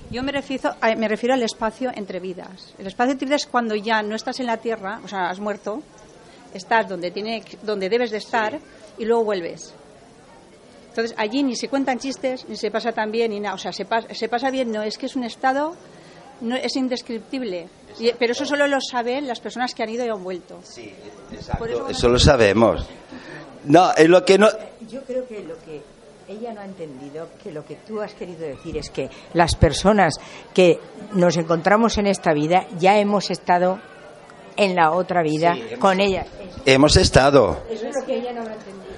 Yo 0.10 0.24
me 0.24 0.32
refiero, 0.32 0.76
me 0.98 1.08
refiero 1.08 1.34
al 1.36 1.44
espacio 1.44 1.92
entre 1.96 2.20
vidas. 2.20 2.74
El 2.78 2.88
espacio 2.88 3.14
entre 3.14 3.26
vidas 3.26 3.44
es 3.44 3.48
cuando 3.48 3.76
ya 3.76 4.02
no 4.02 4.16
estás 4.16 4.40
en 4.40 4.48
la 4.48 4.58
tierra, 4.58 5.00
o 5.04 5.08
sea, 5.08 5.30
has 5.30 5.40
muerto, 5.40 5.82
estás 6.54 6.90
donde, 6.90 7.12
tiene, 7.12 7.44
donde 7.64 7.88
debes 7.88 8.12
de 8.12 8.18
estar 8.18 8.60
y 8.98 9.06
luego 9.06 9.24
vuelves. 9.24 9.74
Entonces, 10.90 11.16
allí 11.18 11.44
ni 11.44 11.56
se 11.56 11.70
cuentan 11.70 12.00
chistes, 12.00 12.46
ni 12.50 12.58
se 12.58 12.70
pasa 12.70 12.92
tan 12.92 13.12
bien, 13.12 13.32
ni 13.32 13.40
nada. 13.40 13.56
O 13.56 13.58
sea, 13.58 13.72
se, 13.72 13.88
se 14.12 14.28
pasa 14.28 14.52
bien, 14.52 14.70
no, 14.74 14.84
es 14.84 14.98
que 14.98 15.06
es 15.06 15.16
un 15.16 15.24
estado, 15.24 15.74
no, 16.42 16.58
es 16.58 16.76
indescriptible. 16.76 17.70
Pero 18.18 18.32
eso 18.32 18.46
solo 18.46 18.68
lo 18.68 18.80
saben 18.82 19.28
las 19.28 19.40
personas 19.40 19.74
que 19.74 19.84
han 19.84 19.90
ido 19.90 20.06
y 20.06 20.10
han 20.10 20.24
vuelto. 20.24 20.60
Sí, 20.64 20.94
exacto. 21.32 21.90
Eso, 21.90 22.10
lo 22.10 22.20
sabemos. 22.20 22.86
No, 23.66 23.94
es 23.94 24.10
lo 24.10 24.24
que 24.26 24.38
no. 24.38 24.48
Yo 24.90 25.02
creo 25.04 25.28
que 25.28 25.42
lo 25.44 25.56
que 25.60 25.82
ella 26.28 26.54
no 26.54 26.62
ha 26.62 26.66
entendido 26.66 27.28
que 27.44 27.52
lo 27.52 27.66
que 27.66 27.76
tú 27.76 28.02
has 28.02 28.14
querido 28.14 28.42
decir 28.42 28.78
es 28.78 28.90
que 28.90 29.10
las 29.34 29.56
personas 29.56 30.16
que 30.54 30.80
nos 31.14 31.38
encontramos 31.38 31.98
en 31.98 32.08
esta 32.08 32.34
vida 32.34 32.68
ya 32.80 32.98
hemos 32.98 33.30
estado 33.30 33.80
en 34.56 34.76
la 34.76 34.92
otra 34.92 35.22
vida 35.22 35.56
con 35.80 36.00
ella. 36.00 36.26
Hemos 36.66 36.96
estado. 36.98 37.64
Eso 37.70 37.88
es 37.88 37.96
lo 37.96 38.06
que 38.06 38.18
ella 38.18 38.34
no 38.34 38.42
ha 38.42 38.54
entendido. 38.54 38.91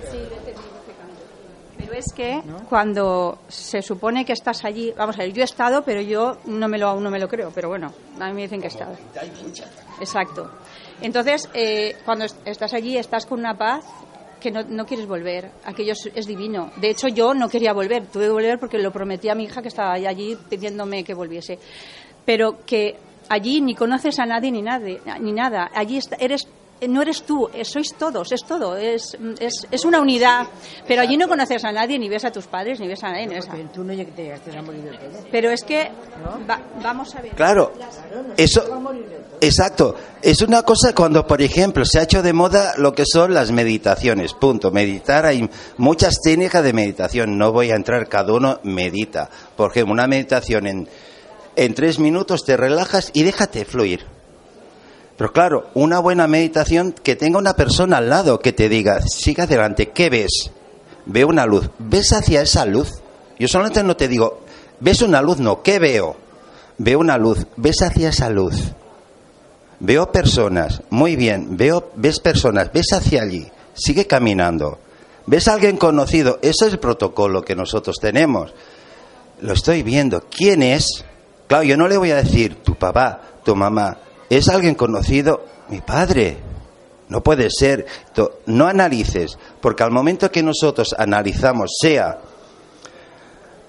Pero 1.93 2.05
es 2.07 2.13
que 2.13 2.41
cuando 2.69 3.37
se 3.47 3.83
supone 3.83 4.25
que 4.25 4.33
estás 4.33 4.65
allí, 4.65 4.91
vamos 4.97 5.15
a 5.15 5.19
ver, 5.19 5.31
yo 5.31 5.43
he 5.43 5.45
estado, 5.45 5.83
pero 5.83 6.01
yo 6.01 6.39
no 6.45 6.67
me 6.67 6.79
lo, 6.79 6.87
aún 6.87 7.03
no 7.03 7.11
me 7.11 7.19
lo 7.19 7.27
creo, 7.27 7.51
pero 7.53 7.69
bueno, 7.69 7.93
a 8.19 8.29
mí 8.29 8.33
me 8.33 8.41
dicen 8.41 8.59
que 8.59 8.65
he 8.65 8.69
estado. 8.69 8.95
Exacto. 9.99 10.49
Entonces, 11.01 11.47
eh, 11.53 11.97
cuando 12.03 12.25
estás 12.45 12.73
allí, 12.73 12.97
estás 12.97 13.27
con 13.27 13.37
una 13.37 13.55
paz 13.55 13.85
que 14.41 14.49
no, 14.49 14.63
no, 14.63 14.87
quieres 14.87 15.05
volver. 15.05 15.51
Aquello 15.65 15.93
es, 15.93 16.25
divino. 16.25 16.71
De 16.77 16.89
hecho, 16.89 17.09
yo 17.09 17.35
no 17.35 17.47
quería 17.47 17.73
volver. 17.73 18.07
Tuve 18.07 18.25
que 18.25 18.31
volver 18.31 18.57
porque 18.57 18.79
lo 18.79 18.91
prometí 18.91 19.29
a 19.29 19.35
mi 19.35 19.43
hija 19.43 19.61
que 19.61 19.67
estaba 19.67 19.93
allí 19.93 20.35
pidiéndome 20.49 21.03
que 21.03 21.13
volviese. 21.13 21.59
Pero 22.25 22.65
que 22.65 22.97
allí 23.29 23.61
ni 23.61 23.75
conoces 23.75 24.17
a 24.17 24.25
nadie 24.25 24.51
ni, 24.51 24.63
nadie, 24.63 24.99
ni 25.19 25.31
nada. 25.31 25.69
Allí 25.75 25.99
eres 26.17 26.47
no 26.87 27.01
eres 27.01 27.23
tú, 27.23 27.49
eh, 27.53 27.65
sois 27.65 27.93
todos, 27.97 28.31
es 28.31 28.43
todo, 28.45 28.77
es, 28.77 29.17
es, 29.39 29.67
es, 29.69 29.85
una 29.85 29.99
unidad. 29.99 30.47
Pero 30.87 31.01
allí 31.01 31.17
no 31.17 31.27
conoces 31.27 31.63
a 31.63 31.71
nadie, 31.71 31.99
ni 31.99 32.09
ves 32.09 32.25
a 32.25 32.31
tus 32.31 32.47
padres, 32.47 32.79
ni 32.79 32.87
ves 32.87 33.03
a 33.03 33.11
nadie. 33.11 33.27
Pero 33.27 33.69
tú 33.73 33.83
no 33.83 33.93
te 33.93 34.33
a 34.33 34.61
morir 34.61 34.99
Pero 35.31 35.51
es 35.51 35.63
que, 35.63 35.91
vamos 36.81 37.15
a 37.15 37.21
ver. 37.21 37.31
Claro, 37.33 37.73
eso, 38.37 38.63
exacto. 39.41 39.95
Es 40.21 40.41
una 40.41 40.63
cosa 40.63 40.93
cuando, 40.95 41.27
por 41.27 41.41
ejemplo, 41.41 41.85
se 41.85 41.99
ha 41.99 42.03
hecho 42.03 42.21
de 42.21 42.33
moda 42.33 42.73
lo 42.77 42.93
que 42.93 43.03
son 43.05 43.33
las 43.33 43.51
meditaciones, 43.51 44.33
punto. 44.33 44.71
Meditar, 44.71 45.25
hay 45.25 45.49
muchas 45.77 46.15
técnicas 46.23 46.63
de 46.63 46.73
meditación, 46.73 47.37
no 47.37 47.51
voy 47.51 47.71
a 47.71 47.75
entrar, 47.75 48.07
cada 48.07 48.33
uno 48.33 48.59
medita. 48.63 49.29
Por 49.55 49.71
ejemplo, 49.71 49.93
una 49.93 50.07
meditación 50.07 50.67
en 50.67 50.87
en 51.55 51.73
tres 51.73 51.99
minutos 51.99 52.45
te 52.45 52.57
relajas 52.57 53.11
y 53.13 53.23
déjate 53.23 53.65
fluir. 53.65 54.05
Pero 55.17 55.31
claro, 55.31 55.69
una 55.73 55.99
buena 55.99 56.27
meditación 56.27 56.91
que 56.91 57.15
tenga 57.15 57.37
una 57.37 57.55
persona 57.55 57.97
al 57.97 58.09
lado 58.09 58.39
que 58.39 58.53
te 58.53 58.69
diga, 58.69 59.01
siga 59.01 59.43
adelante, 59.43 59.89
¿qué 59.89 60.09
ves? 60.09 60.51
Veo 61.05 61.27
una 61.27 61.45
luz, 61.45 61.69
¿ves 61.79 62.13
hacia 62.13 62.41
esa 62.41 62.65
luz? 62.65 63.01
Yo 63.37 63.47
solamente 63.47 63.83
no 63.83 63.95
te 63.95 64.07
digo, 64.07 64.41
¿ves 64.79 65.01
una 65.01 65.21
luz? 65.21 65.37
No, 65.39 65.61
¿qué 65.61 65.79
veo? 65.79 66.15
Veo 66.77 66.99
una 66.99 67.17
luz, 67.17 67.45
¿ves 67.57 67.81
hacia 67.81 68.09
esa 68.09 68.29
luz? 68.29 68.55
Veo 69.79 70.11
personas, 70.11 70.81
muy 70.89 71.15
bien, 71.15 71.57
veo, 71.57 71.91
ves 71.95 72.19
personas, 72.19 72.71
ves 72.73 72.93
hacia 72.93 73.21
allí, 73.21 73.51
sigue 73.73 74.07
caminando. 74.07 74.79
¿Ves 75.25 75.47
a 75.47 75.53
alguien 75.53 75.77
conocido? 75.77 76.39
Ese 76.41 76.67
es 76.67 76.73
el 76.73 76.79
protocolo 76.79 77.43
que 77.43 77.55
nosotros 77.55 77.97
tenemos. 78.01 78.53
Lo 79.41 79.53
estoy 79.53 79.81
viendo. 79.81 80.23
¿Quién 80.29 80.61
es? 80.61 81.05
Claro, 81.47 81.63
yo 81.63 81.77
no 81.77 81.87
le 81.87 81.97
voy 81.97 82.11
a 82.11 82.17
decir 82.17 82.55
tu 82.55 82.75
papá, 82.75 83.21
tu 83.43 83.55
mamá. 83.55 83.97
¿Es 84.33 84.49
alguien 84.49 84.73
conocido? 84.73 85.45
Mi 85.69 85.81
padre. 85.81 86.37
No 87.09 87.21
puede 87.21 87.51
ser. 87.51 87.85
No 88.47 88.65
analices, 88.65 89.37
porque 89.61 89.83
al 89.83 89.91
momento 89.91 90.31
que 90.31 90.41
nosotros 90.41 90.95
analizamos, 90.97 91.75
sea 91.79 92.17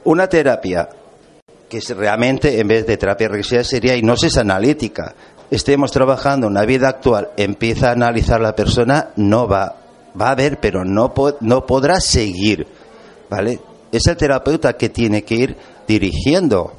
una 0.04 0.26
terapia 0.26 0.88
que 1.68 1.80
realmente 1.94 2.58
en 2.58 2.68
vez 2.68 2.86
de 2.86 2.96
terapia 2.96 3.28
regresiva 3.28 3.62
sería 3.62 3.94
hipnosis 3.94 4.38
analítica, 4.38 5.14
estemos 5.50 5.92
trabajando 5.92 6.46
en 6.46 6.52
una 6.52 6.64
vida 6.64 6.88
actual, 6.88 7.28
empieza 7.36 7.90
a 7.90 7.92
analizar 7.92 8.40
la 8.40 8.56
persona, 8.56 9.10
no 9.16 9.46
va, 9.46 9.76
va 10.18 10.30
a 10.30 10.34
ver, 10.34 10.60
pero 10.60 10.82
no, 10.82 11.12
no 11.40 11.66
podrá 11.66 12.00
seguir, 12.00 12.66
¿vale? 13.28 13.60
Es 13.92 14.06
el 14.06 14.16
terapeuta 14.16 14.78
que 14.78 14.88
tiene 14.88 15.24
que 15.24 15.34
ir 15.34 15.56
dirigiendo 15.86 16.72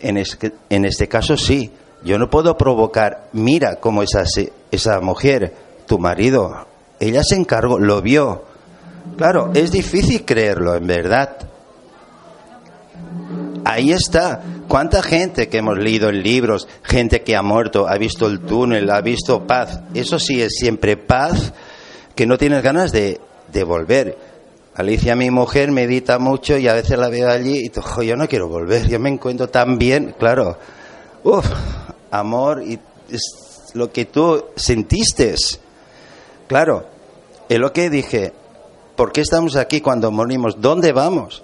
en, 0.00 0.22
en 0.70 0.84
este 0.86 1.08
caso 1.08 1.36
sí. 1.36 1.70
Yo 2.04 2.18
no 2.18 2.28
puedo 2.30 2.56
provocar, 2.56 3.28
mira 3.32 3.76
cómo 3.76 4.02
esa, 4.02 4.24
esa 4.70 5.00
mujer, 5.00 5.54
tu 5.86 5.98
marido, 5.98 6.66
ella 6.98 7.22
se 7.22 7.36
encargó, 7.36 7.78
lo 7.78 8.02
vio. 8.02 8.44
Claro, 9.16 9.50
es 9.54 9.70
difícil 9.72 10.24
creerlo, 10.24 10.74
en 10.74 10.86
verdad. 10.86 11.36
Ahí 13.64 13.92
está. 13.92 14.42
¿Cuánta 14.68 15.02
gente 15.02 15.48
que 15.48 15.58
hemos 15.58 15.78
leído 15.78 16.08
en 16.08 16.22
libros, 16.22 16.66
gente 16.82 17.22
que 17.22 17.36
ha 17.36 17.42
muerto, 17.42 17.86
ha 17.88 17.98
visto 17.98 18.26
el 18.26 18.40
túnel, 18.40 18.90
ha 18.90 19.00
visto 19.00 19.46
paz? 19.46 19.80
Eso 19.94 20.18
sí 20.18 20.40
es 20.40 20.54
siempre 20.54 20.96
paz 20.96 21.52
que 22.14 22.26
no 22.26 22.38
tienes 22.38 22.62
ganas 22.62 22.90
de, 22.90 23.20
de 23.52 23.64
volver. 23.64 24.18
Alicia, 24.74 25.14
mi 25.14 25.30
mujer, 25.30 25.70
medita 25.70 26.18
mucho 26.18 26.56
y 26.56 26.66
a 26.66 26.74
veces 26.74 26.98
la 26.98 27.08
veo 27.08 27.28
allí 27.28 27.58
y 27.58 27.68
digo, 27.68 28.02
yo 28.02 28.16
no 28.16 28.26
quiero 28.26 28.48
volver, 28.48 28.88
yo 28.88 28.98
me 28.98 29.10
encuentro 29.10 29.48
tan 29.48 29.76
bien, 29.78 30.14
claro. 30.18 30.56
Uf, 31.22 31.46
amor 32.12 32.62
y 32.62 32.78
es 33.10 33.72
lo 33.74 33.90
que 33.90 34.04
tú 34.04 34.44
sentiste. 34.54 35.34
Claro, 36.46 36.86
es 37.48 37.58
lo 37.58 37.72
que 37.72 37.90
dije, 37.90 38.32
¿por 38.94 39.10
qué 39.10 39.22
estamos 39.22 39.56
aquí 39.56 39.80
cuando 39.80 40.12
morimos? 40.12 40.60
¿Dónde 40.60 40.92
vamos? 40.92 41.42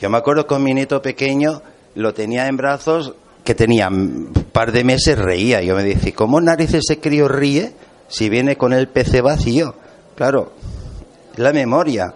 Yo 0.00 0.10
me 0.10 0.18
acuerdo 0.18 0.46
con 0.46 0.62
mi 0.62 0.74
nieto 0.74 1.00
pequeño, 1.02 1.62
lo 1.94 2.14
tenía 2.14 2.48
en 2.48 2.56
brazos, 2.56 3.14
que 3.44 3.54
tenía 3.54 3.88
un 3.88 4.32
par 4.52 4.72
de 4.72 4.84
meses, 4.84 5.18
reía. 5.18 5.62
Yo 5.62 5.74
me 5.74 5.82
dije, 5.82 6.12
¿cómo 6.12 6.40
narices 6.40 6.84
ese 6.88 7.00
crío 7.00 7.28
ríe 7.28 7.72
si 8.08 8.28
viene 8.28 8.56
con 8.56 8.72
el 8.72 8.88
PC 8.88 9.20
vacío? 9.20 9.74
Claro, 10.14 10.52
la 11.36 11.52
memoria. 11.52 12.14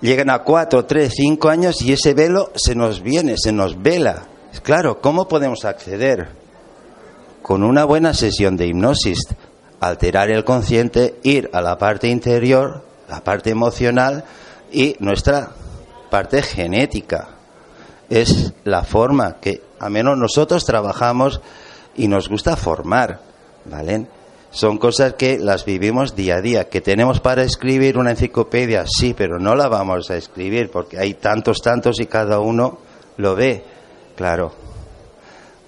Llegan 0.00 0.30
a 0.30 0.40
cuatro, 0.40 0.84
tres, 0.86 1.12
cinco 1.14 1.48
años 1.48 1.82
y 1.82 1.92
ese 1.92 2.14
velo 2.14 2.50
se 2.54 2.74
nos 2.74 3.02
viene, 3.02 3.34
se 3.36 3.52
nos 3.52 3.80
vela. 3.80 4.26
Claro, 4.58 5.00
¿cómo 5.00 5.28
podemos 5.28 5.64
acceder? 5.64 6.28
Con 7.42 7.62
una 7.62 7.84
buena 7.84 8.12
sesión 8.14 8.56
de 8.56 8.66
hipnosis, 8.66 9.18
alterar 9.80 10.30
el 10.30 10.44
consciente, 10.44 11.16
ir 11.22 11.50
a 11.52 11.60
la 11.60 11.78
parte 11.78 12.08
interior, 12.08 12.84
la 13.08 13.22
parte 13.22 13.50
emocional 13.50 14.24
y 14.70 14.96
nuestra 14.98 15.50
parte 16.10 16.42
genética. 16.42 17.28
Es 18.08 18.52
la 18.64 18.82
forma 18.82 19.36
que, 19.40 19.62
a 19.78 19.88
menos 19.88 20.18
nosotros 20.18 20.64
trabajamos 20.64 21.40
y 21.96 22.08
nos 22.08 22.28
gusta 22.28 22.56
formar, 22.56 23.20
¿vale? 23.64 24.06
son 24.50 24.78
cosas 24.78 25.14
que 25.14 25.38
las 25.38 25.64
vivimos 25.64 26.16
día 26.16 26.36
a 26.36 26.40
día. 26.40 26.68
Que 26.68 26.80
tenemos 26.80 27.20
para 27.20 27.42
escribir 27.42 27.96
una 27.96 28.10
enciclopedia, 28.10 28.84
sí, 28.86 29.14
pero 29.16 29.38
no 29.38 29.54
la 29.54 29.68
vamos 29.68 30.10
a 30.10 30.16
escribir 30.16 30.70
porque 30.70 30.98
hay 30.98 31.14
tantos, 31.14 31.62
tantos 31.62 32.00
y 32.00 32.06
cada 32.06 32.40
uno 32.40 32.78
lo 33.16 33.34
ve. 33.34 33.64
Claro. 34.20 34.52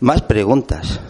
Más 0.01 0.21
preguntas. 0.21 1.01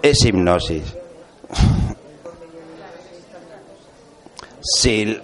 Es 0.00 0.24
hipnosis. 0.24 0.84
Sí, 4.62 5.20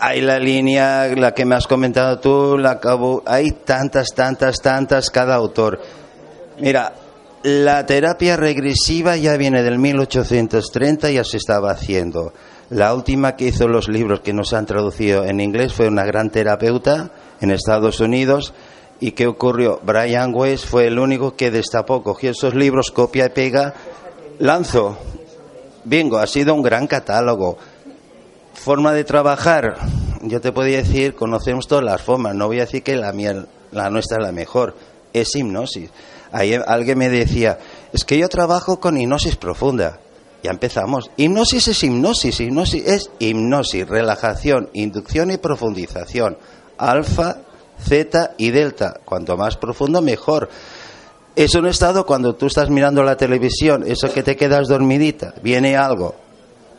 hay 0.00 0.22
la 0.22 0.40
línea, 0.40 1.06
la 1.14 1.32
que 1.34 1.44
me 1.44 1.54
has 1.54 1.68
comentado 1.68 2.18
tú, 2.18 2.58
la 2.58 2.72
acabo, 2.72 3.22
hay 3.24 3.52
tantas, 3.52 4.08
tantas, 4.12 4.60
tantas 4.60 5.10
cada 5.10 5.36
autor 5.36 5.80
Mira, 6.58 6.94
la 7.44 7.86
terapia 7.86 8.36
regresiva 8.36 9.16
ya 9.16 9.36
viene 9.36 9.62
del 9.62 9.78
1830, 9.78 11.12
ya 11.12 11.22
se 11.22 11.36
estaba 11.36 11.70
haciendo. 11.70 12.32
La 12.70 12.94
última 12.94 13.36
que 13.36 13.48
hizo 13.48 13.68
los 13.68 13.88
libros 13.88 14.20
que 14.20 14.32
nos 14.32 14.52
han 14.52 14.66
traducido 14.66 15.24
en 15.24 15.40
inglés 15.40 15.72
fue 15.72 15.88
una 15.88 16.04
gran 16.04 16.30
terapeuta 16.30 17.10
en 17.40 17.50
Estados 17.50 18.00
Unidos. 18.00 18.54
¿Y 19.00 19.12
qué 19.12 19.26
ocurrió? 19.26 19.80
Brian 19.82 20.34
Weiss 20.34 20.64
fue 20.64 20.86
el 20.86 20.98
único 20.98 21.36
que 21.36 21.50
destapó, 21.50 22.02
cogió 22.02 22.30
esos 22.30 22.54
libros, 22.54 22.90
copia 22.90 23.26
y 23.26 23.30
pega, 23.30 23.74
lanzó. 24.38 24.96
Bingo, 25.84 26.18
ha 26.18 26.26
sido 26.26 26.54
un 26.54 26.62
gran 26.62 26.86
catálogo. 26.86 27.58
Forma 28.54 28.92
de 28.92 29.04
trabajar, 29.04 29.76
yo 30.22 30.40
te 30.40 30.52
podía 30.52 30.78
decir, 30.78 31.14
conocemos 31.14 31.66
todas 31.66 31.84
las 31.84 32.00
formas, 32.00 32.34
no 32.34 32.46
voy 32.46 32.58
a 32.58 32.64
decir 32.64 32.82
que 32.82 32.96
la, 32.96 33.12
mía, 33.12 33.44
la 33.72 33.90
nuestra 33.90 34.18
es 34.18 34.24
la 34.24 34.32
mejor, 34.32 34.74
es 35.12 35.34
hipnosis 35.34 35.90
alguien 36.34 36.98
me 36.98 37.08
decía, 37.08 37.58
es 37.92 38.04
que 38.04 38.18
yo 38.18 38.28
trabajo 38.28 38.80
con 38.80 38.98
hipnosis 38.98 39.36
profunda. 39.36 40.00
Ya 40.44 40.50
empezamos. 40.50 41.10
Hipnosis 41.16 41.68
es 41.68 41.82
hipnosis, 41.82 42.38
hipnosis 42.38 42.86
es 42.86 43.10
hipnosis, 43.18 43.88
relajación, 43.88 44.68
inducción 44.74 45.30
y 45.30 45.38
profundización. 45.38 46.36
Alfa, 46.76 47.38
zeta 47.82 48.34
y 48.36 48.50
delta. 48.50 49.00
Cuanto 49.06 49.38
más 49.38 49.56
profundo, 49.56 50.02
mejor. 50.02 50.50
Es 51.34 51.54
un 51.54 51.66
estado 51.66 52.04
cuando 52.04 52.34
tú 52.34 52.46
estás 52.46 52.68
mirando 52.68 53.02
la 53.02 53.16
televisión, 53.16 53.84
eso 53.86 54.12
que 54.12 54.22
te 54.22 54.36
quedas 54.36 54.68
dormidita, 54.68 55.34
viene 55.42 55.76
algo, 55.76 56.14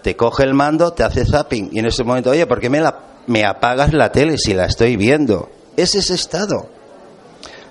te 0.01 0.15
coge 0.15 0.43
el 0.43 0.54
mando, 0.54 0.93
te 0.93 1.04
hace 1.04 1.25
zapping 1.25 1.71
y 1.73 1.80
en 1.80 1.88
ese 1.88 2.06
momento, 2.06 2.30
oye, 2.30 2.45
¿por 2.45 2.62
qué 2.62 2.69
me, 2.69 2.80
la, 2.80 2.97
me 3.28 3.43
apagas 3.43 3.93
la 3.93 4.13
tele 4.13 4.38
si 4.38 4.54
la 4.54 4.65
estoy 4.65 4.95
viendo? 4.95 5.49
Es 5.75 5.95
ese 5.95 6.13
estado. 6.13 6.69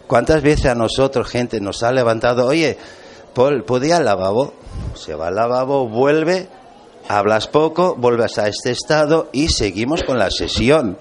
¿Cuántas 0.07 0.43
veces 0.43 0.67
a 0.67 0.75
nosotros, 0.75 1.27
gente, 1.27 1.59
nos 1.61 1.83
ha 1.83 1.91
levantado, 1.91 2.47
oye, 2.47 2.77
Paul, 3.35 3.65
¿puedo 3.65 3.85
ir 3.85 3.95
al 3.95 4.05
lavabo? 4.05 4.55
Se 4.95 5.15
va 5.15 5.29
al 5.29 5.35
lavabo, 5.35 5.89
vuelve, 5.89 6.49
hablas 7.09 7.49
poco, 7.49 7.97
vuelves 7.97 8.39
a 8.39 8.49
este 8.49 8.71
estado 8.71 9.29
y 9.33 9.49
seguimos 9.49 10.05
con 10.05 10.19
la 10.19 10.31
sesión. 10.31 10.97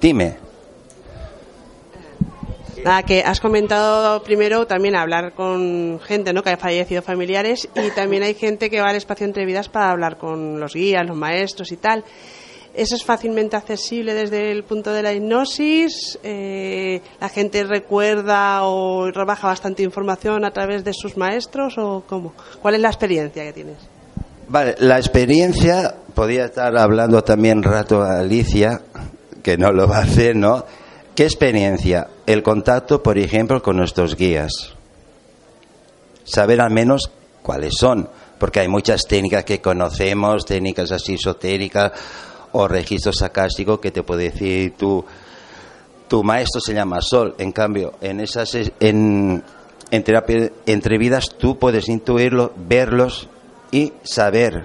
Dime. 0.00 0.38
Nada, 2.84 3.02
que 3.02 3.22
has 3.22 3.40
comentado 3.40 4.22
primero 4.22 4.66
también 4.66 4.96
hablar 4.96 5.34
con 5.34 6.00
gente 6.00 6.32
¿no? 6.32 6.42
que 6.42 6.50
ha 6.50 6.56
fallecido 6.56 7.02
familiares 7.02 7.68
y 7.74 7.90
también 7.90 8.22
hay 8.22 8.34
gente 8.34 8.70
que 8.70 8.80
va 8.80 8.88
al 8.88 8.96
espacio 8.96 9.26
entre 9.26 9.44
vidas 9.44 9.68
para 9.68 9.90
hablar 9.90 10.16
con 10.16 10.58
los 10.58 10.74
guías, 10.74 11.06
los 11.06 11.16
maestros 11.16 11.72
y 11.72 11.76
tal. 11.76 12.04
¿Eso 12.72 12.94
es 12.94 13.04
fácilmente 13.04 13.56
accesible 13.56 14.14
desde 14.14 14.52
el 14.52 14.62
punto 14.62 14.92
de 14.92 15.02
la 15.02 15.12
hipnosis? 15.12 16.18
Eh, 16.22 17.00
¿La 17.20 17.28
gente 17.28 17.64
recuerda 17.64 18.62
o 18.62 19.10
rebaja 19.10 19.48
bastante 19.48 19.82
información 19.82 20.44
a 20.44 20.52
través 20.52 20.84
de 20.84 20.92
sus 20.94 21.16
maestros 21.16 21.74
o 21.78 22.04
cómo? 22.06 22.32
¿Cuál 22.62 22.76
es 22.76 22.80
la 22.80 22.88
experiencia 22.88 23.44
que 23.44 23.52
tienes? 23.52 23.76
Vale, 24.48 24.76
la 24.78 24.98
experiencia, 24.98 25.94
podía 26.14 26.46
estar 26.46 26.76
hablando 26.76 27.22
también 27.24 27.62
rato 27.62 28.02
a 28.02 28.20
Alicia, 28.20 28.82
que 29.42 29.56
no 29.56 29.72
lo 29.72 29.88
va 29.88 29.98
a 29.98 30.02
hacer, 30.02 30.36
¿no? 30.36 30.64
¿Qué 31.14 31.24
experiencia? 31.24 32.08
El 32.26 32.42
contacto, 32.42 33.02
por 33.02 33.18
ejemplo, 33.18 33.60
con 33.62 33.76
nuestros 33.76 34.16
guías. 34.16 34.74
Saber 36.24 36.60
al 36.60 36.70
menos 36.70 37.10
cuáles 37.42 37.74
son, 37.78 38.08
porque 38.38 38.60
hay 38.60 38.68
muchas 38.68 39.02
técnicas 39.08 39.44
que 39.44 39.60
conocemos, 39.60 40.44
técnicas 40.44 40.92
así 40.92 41.14
esotéricas 41.14 41.92
o 42.52 42.68
registro 42.68 43.12
sarcástico 43.12 43.80
que 43.80 43.90
te 43.90 44.02
puede 44.02 44.30
decir 44.30 44.74
tu, 44.76 45.04
tu 46.08 46.24
maestro 46.24 46.60
se 46.60 46.74
llama 46.74 47.00
Sol. 47.00 47.34
En 47.38 47.52
cambio, 47.52 47.94
en 48.00 48.20
esas 48.20 48.56
en, 48.80 49.42
terapia 49.90 50.50
entre 50.66 50.98
vidas 50.98 51.36
tú 51.38 51.58
puedes 51.58 51.88
intuirlo, 51.88 52.52
verlos 52.56 53.28
y 53.70 53.92
saber 54.02 54.64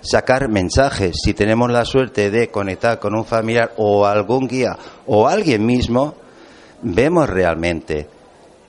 sacar 0.00 0.48
mensajes. 0.48 1.16
Si 1.24 1.34
tenemos 1.34 1.70
la 1.70 1.84
suerte 1.84 2.30
de 2.30 2.48
conectar 2.48 3.00
con 3.00 3.14
un 3.14 3.24
familiar 3.24 3.72
o 3.76 4.06
algún 4.06 4.46
guía 4.46 4.78
o 5.06 5.26
alguien 5.26 5.66
mismo, 5.66 6.14
vemos 6.82 7.28
realmente. 7.28 8.08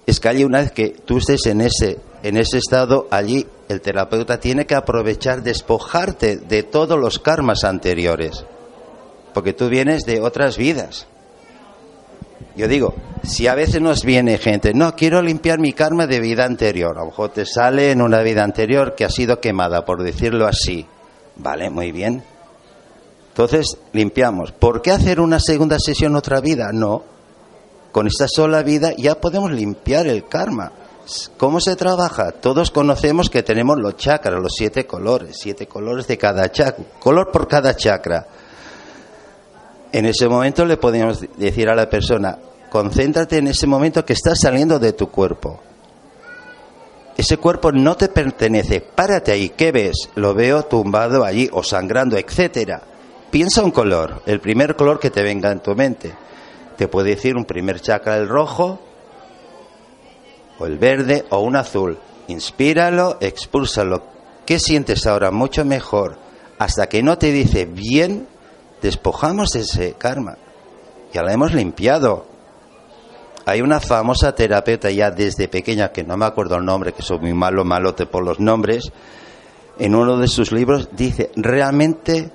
Es 0.08 0.20
que 0.20 0.30
allí 0.30 0.43
una 0.43 0.62
vez 0.62 0.72
que 0.72 0.89
tú 0.89 1.17
estés 1.17 1.46
en 1.46 1.62
ese, 1.62 2.00
en 2.24 2.38
ese 2.38 2.58
estado, 2.58 3.08
allí 3.12 3.46
el 3.67 3.82
terapeuta 3.82 4.39
tiene 4.39 4.65
que 4.65 4.75
aprovechar, 4.75 5.43
despojarte 5.43 6.38
de 6.38 6.63
todos 6.63 6.97
los 6.97 7.19
karmas 7.19 7.63
anteriores. 7.63 8.45
Porque 9.34 9.53
tú 9.53 9.69
vienes 9.69 10.06
de 10.06 10.21
otras 10.21 10.58
vidas. 10.58 11.08
Yo 12.56 12.67
digo, 12.67 12.95
si 13.23 13.47
a 13.47 13.56
veces 13.56 13.82
nos 13.82 14.03
viene 14.03 14.38
gente, 14.38 14.73
no, 14.73 14.95
quiero 14.95 15.21
limpiar 15.21 15.60
mi 15.60 15.73
karma 15.73 16.08
de 16.08 16.19
vida 16.19 16.45
anterior, 16.45 16.97
a 16.97 17.01
lo 17.01 17.08
mejor 17.08 17.30
te 17.30 17.45
sale 17.45 17.91
en 17.91 18.01
una 18.01 18.21
vida 18.21 18.43
anterior 18.43 18.95
que 18.95 19.06
ha 19.06 19.10
sido 19.10 19.39
quemada, 19.39 19.86
por 19.86 20.01
decirlo 20.01 20.47
así. 20.47 20.88
Vale, 21.36 21.69
muy 21.69 21.91
bien. 21.91 22.23
Entonces, 23.30 23.77
limpiamos. 23.93 24.51
¿Por 24.51 24.82
qué 24.82 24.91
hacer 24.91 25.19
una 25.19 25.39
segunda 25.39 25.77
sesión 25.77 26.15
otra 26.15 26.39
vida? 26.41 26.71
No. 26.73 27.03
Con 27.91 28.08
esta 28.08 28.27
sola 28.27 28.63
vida 28.63 28.93
ya 28.97 29.21
podemos 29.21 29.51
limpiar 29.51 30.08
el 30.08 30.27
karma. 30.27 30.71
¿Cómo 31.38 31.62
se 31.62 31.76
trabaja? 31.76 32.32
Todos 32.32 32.72
conocemos 32.72 33.30
que 33.30 33.43
tenemos 33.43 33.78
los 33.78 33.96
chakras, 33.96 34.41
los 34.41 34.54
siete 34.56 34.86
colores, 34.86 35.38
siete 35.39 35.67
colores 35.67 36.08
de 36.08 36.17
cada 36.17 36.52
chakra, 36.52 36.84
color 37.00 37.32
por 37.32 37.48
cada 37.48 37.76
chakra. 37.76 38.28
En 39.91 40.06
ese 40.06 40.28
momento 40.28 40.65
le 40.65 40.78
podemos 40.78 41.24
decir 41.38 41.70
a 41.70 41.76
la 41.76 41.89
persona, 41.89 42.38
concéntrate 42.70 43.38
en 43.38 43.48
ese 43.48 43.67
momento 43.67 44.04
que 44.04 44.13
estás 44.13 44.39
saliendo 44.41 44.80
de 44.80 44.93
tu 44.93 45.10
cuerpo. 45.10 45.62
Ese 47.17 47.38
cuerpo 47.38 47.72
no 47.72 47.98
te 47.98 48.10
pertenece. 48.10 48.82
Párate 48.82 49.32
ahí. 49.32 49.50
¿Qué 49.50 49.72
ves? 49.72 50.10
Lo 50.15 50.36
veo 50.36 50.63
tumbado 50.63 51.24
allí 51.24 51.50
o 51.52 51.63
sangrando, 51.63 52.15
etcétera. 52.15 52.84
Piensa 53.32 53.63
un 53.63 53.72
color, 53.72 54.22
el 54.28 54.39
primer 54.39 54.76
color 54.76 55.00
que 55.00 55.10
te 55.10 55.24
venga 55.24 55.52
en 55.52 55.62
tu 55.62 55.74
mente. 55.74 56.13
Te 56.78 56.88
puede 56.88 57.12
decir 57.12 57.36
un 57.36 57.46
primer 57.46 57.82
chakra 57.82 58.17
el 58.17 58.30
rojo, 58.30 58.80
o 60.60 60.65
el 60.65 60.78
verde, 60.78 61.26
o 61.30 61.39
un 61.39 61.56
azul. 61.56 61.98
Inspíralo, 62.28 63.17
expúlsalo. 63.22 64.04
¿Qué 64.46 64.60
sientes 64.60 65.06
ahora? 65.06 65.32
Mucho 65.32 65.65
mejor. 65.65 66.17
Hasta 66.60 66.88
que 66.88 67.04
no 67.04 67.17
te 67.17 67.32
dice 67.32 67.65
bien, 67.65 68.28
despojamos 68.82 69.56
ese 69.56 69.93
karma. 69.93 70.38
Ya 71.13 71.24
la 71.24 71.34
hemos 71.34 71.54
limpiado. 71.54 72.26
Hay 73.46 73.62
una 73.62 73.80
famosa 73.80 74.36
terapeuta 74.36 74.91
ya 74.91 75.10
desde 75.10 75.48
pequeña, 75.48 75.93
que 75.93 76.04
no 76.04 76.17
me 76.17 76.26
acuerdo 76.26 76.56
el 76.56 76.65
nombre, 76.65 76.91
que 76.91 77.02
soy 77.02 77.20
muy 77.20 77.34
malo, 77.34 77.63
malote 77.63 78.06
por 78.06 78.24
los 78.24 78.39
nombres, 78.39 78.91
en 79.80 79.96
uno 79.96 80.17
de 80.17 80.28
sus 80.28 80.52
libros 80.52 80.89
dice, 80.91 81.32
realmente 81.36 82.32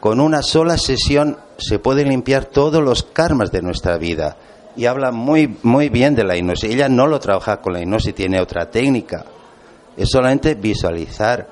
con 0.00 0.20
una 0.20 0.42
sola 0.42 0.78
sesión 0.78 1.36
se 1.58 1.78
pueden 1.78 2.08
limpiar 2.10 2.44
todos 2.44 2.82
los 2.82 3.02
karmas 3.02 3.50
de 3.50 3.62
nuestra 3.62 3.98
vida. 3.98 4.36
Y 4.76 4.86
habla 4.86 5.10
muy, 5.10 5.56
muy 5.62 5.88
bien 5.88 6.14
de 6.14 6.24
la 6.24 6.36
hipnosis. 6.36 6.70
Ella 6.70 6.88
no 6.88 7.06
lo 7.06 7.18
trabaja 7.18 7.60
con 7.60 7.72
la 7.72 7.80
hipnosis, 7.80 8.14
tiene 8.14 8.40
otra 8.40 8.70
técnica. 8.70 9.24
Es 9.96 10.10
solamente 10.10 10.54
visualizar. 10.54 11.48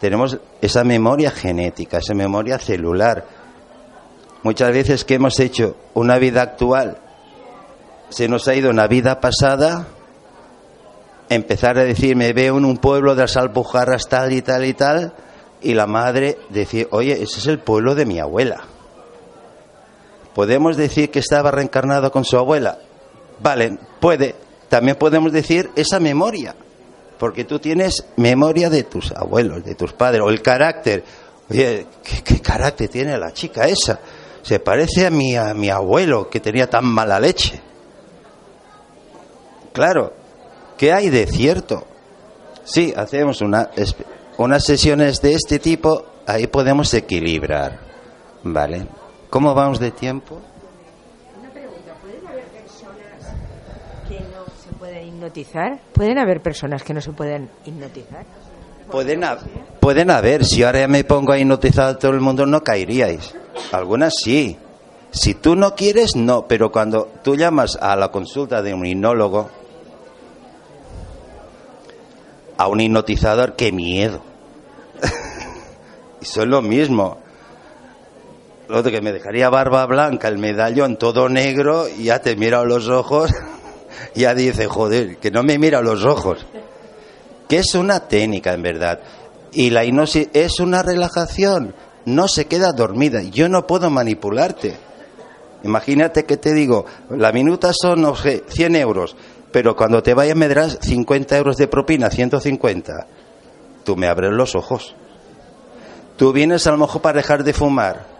Tenemos 0.00 0.38
esa 0.60 0.84
memoria 0.84 1.30
genética, 1.30 1.98
esa 1.98 2.14
memoria 2.14 2.58
celular. 2.58 3.24
Muchas 4.42 4.72
veces 4.72 5.04
que 5.04 5.14
hemos 5.14 5.40
hecho 5.40 5.76
una 5.94 6.18
vida 6.18 6.42
actual 6.42 6.98
se 8.08 8.28
nos 8.28 8.46
ha 8.48 8.54
ido 8.54 8.70
una 8.70 8.86
vida 8.86 9.20
pasada, 9.20 9.86
empezar 11.28 11.78
a 11.78 11.84
decir, 11.84 12.16
me 12.16 12.32
veo 12.32 12.58
en 12.58 12.64
un 12.64 12.78
pueblo 12.78 13.14
de 13.14 13.22
las 13.22 13.36
Alpujarras 13.36 14.08
tal 14.08 14.32
y 14.32 14.42
tal 14.42 14.64
y 14.64 14.74
tal, 14.74 15.12
y 15.60 15.74
la 15.74 15.86
madre 15.86 16.38
decir, 16.50 16.88
oye, 16.92 17.14
ese 17.14 17.40
es 17.40 17.46
el 17.46 17.58
pueblo 17.58 17.94
de 17.94 18.06
mi 18.06 18.20
abuela. 18.20 18.62
¿Podemos 20.36 20.76
decir 20.76 21.10
que 21.10 21.20
estaba 21.20 21.50
reencarnado 21.50 22.12
con 22.12 22.26
su 22.26 22.36
abuela? 22.36 22.78
Vale, 23.40 23.78
puede. 23.98 24.34
También 24.68 24.98
podemos 24.98 25.32
decir 25.32 25.70
esa 25.76 25.98
memoria, 25.98 26.54
porque 27.18 27.44
tú 27.44 27.58
tienes 27.58 28.04
memoria 28.16 28.68
de 28.68 28.82
tus 28.82 29.12
abuelos, 29.12 29.64
de 29.64 29.74
tus 29.74 29.94
padres, 29.94 30.20
o 30.20 30.28
el 30.28 30.42
carácter. 30.42 31.02
Oye, 31.48 31.86
¿qué, 32.22 32.42
carácter 32.42 32.90
tiene 32.90 33.16
la 33.16 33.32
chica 33.32 33.66
esa? 33.66 33.98
Se 34.42 34.60
parece 34.60 35.06
a 35.06 35.10
mi, 35.10 35.34
a 35.36 35.54
mi 35.54 35.70
abuelo 35.70 36.28
que 36.28 36.40
tenía 36.40 36.68
tan 36.68 36.84
mala 36.84 37.18
leche. 37.18 37.58
Claro, 39.72 40.12
¿qué 40.76 40.92
hay 40.92 41.08
de 41.08 41.26
cierto? 41.28 41.86
Sí, 42.62 42.92
hacemos 42.94 43.40
una, 43.40 43.70
unas 44.36 44.64
sesiones 44.66 45.22
de 45.22 45.32
este 45.32 45.58
tipo, 45.58 46.04
ahí 46.26 46.46
podemos 46.46 46.92
equilibrar. 46.92 47.80
¿Vale? 48.42 48.86
¿Cómo 49.30 49.54
vamos 49.54 49.80
de 49.80 49.90
tiempo? 49.90 50.40
Una 51.40 51.50
pregunta, 51.50 51.94
¿pueden 52.00 52.26
haber 52.26 52.44
personas 52.48 53.34
que 54.08 54.20
no 54.20 54.44
se 54.62 54.72
pueden 54.78 55.08
hipnotizar? 55.08 55.80
¿Pueden 55.92 56.18
haber 56.18 56.40
personas 56.40 56.82
que 56.82 56.94
no 56.94 57.00
se 57.00 57.12
pueden 57.12 57.50
hipnotizar? 57.64 58.24
Pueden, 58.90 59.24
ha 59.24 59.38
pueden 59.80 60.10
haber, 60.10 60.44
si 60.44 60.62
ahora 60.62 60.86
me 60.86 61.02
pongo 61.02 61.32
a 61.32 61.38
hipnotizar 61.38 61.88
a 61.88 61.98
todo 61.98 62.12
el 62.12 62.20
mundo 62.20 62.46
no 62.46 62.62
caeríais. 62.62 63.34
Algunas 63.72 64.14
sí. 64.22 64.56
Si 65.10 65.34
tú 65.34 65.56
no 65.56 65.74
quieres, 65.74 66.14
no, 66.14 66.46
pero 66.46 66.70
cuando 66.70 67.08
tú 67.24 67.34
llamas 67.34 67.76
a 67.80 67.96
la 67.96 68.10
consulta 68.10 68.62
de 68.62 68.74
un 68.74 68.86
hipnólogo, 68.86 69.50
a 72.56 72.68
un 72.68 72.80
hipnotizador, 72.80 73.56
qué 73.56 73.72
miedo. 73.72 74.20
y 76.20 76.24
son 76.24 76.50
lo 76.50 76.62
mismo. 76.62 77.25
Lo 78.68 78.78
otro 78.78 78.90
que 78.90 79.00
me 79.00 79.12
dejaría 79.12 79.48
barba 79.48 79.86
blanca, 79.86 80.28
el 80.28 80.38
medallón 80.38 80.96
todo 80.96 81.28
negro, 81.28 81.86
y 81.88 82.04
ya 82.04 82.20
te 82.20 82.36
mira 82.36 82.60
a 82.60 82.64
los 82.64 82.88
ojos, 82.88 83.32
ya 84.14 84.34
dice, 84.34 84.66
joder, 84.66 85.18
que 85.18 85.30
no 85.30 85.42
me 85.42 85.58
mira 85.58 85.80
los 85.82 86.04
ojos. 86.04 86.44
Que 87.48 87.58
es 87.58 87.74
una 87.74 88.08
técnica, 88.08 88.54
en 88.54 88.62
verdad. 88.62 89.00
Y 89.52 89.70
la 89.70 89.84
hipnosis 89.84 90.28
es 90.32 90.58
una 90.58 90.82
relajación, 90.82 91.74
no 92.04 92.26
se 92.28 92.46
queda 92.46 92.72
dormida. 92.72 93.22
Yo 93.22 93.48
no 93.48 93.66
puedo 93.66 93.88
manipularte. 93.88 94.76
Imagínate 95.62 96.24
que 96.24 96.36
te 96.36 96.52
digo, 96.52 96.86
la 97.10 97.32
minuta 97.32 97.72
son, 97.72 98.02
no 98.02 98.14
sé, 98.16 98.44
100 98.48 98.76
euros 98.76 99.16
pero 99.56 99.74
cuando 99.74 100.02
te 100.02 100.12
vayas 100.12 100.36
me 100.36 100.48
darás 100.48 100.78
50 100.82 101.34
euros 101.38 101.56
de 101.56 101.66
propina, 101.66 102.10
150. 102.10 103.06
tú 103.84 103.96
me 103.96 104.06
abres 104.06 104.32
los 104.32 104.54
ojos. 104.54 104.94
Tú 106.18 106.30
vienes 106.34 106.66
a 106.66 106.72
lo 106.72 106.76
mejor 106.76 107.00
para 107.00 107.22
dejar 107.22 107.42
de 107.42 107.54
fumar. 107.54 108.15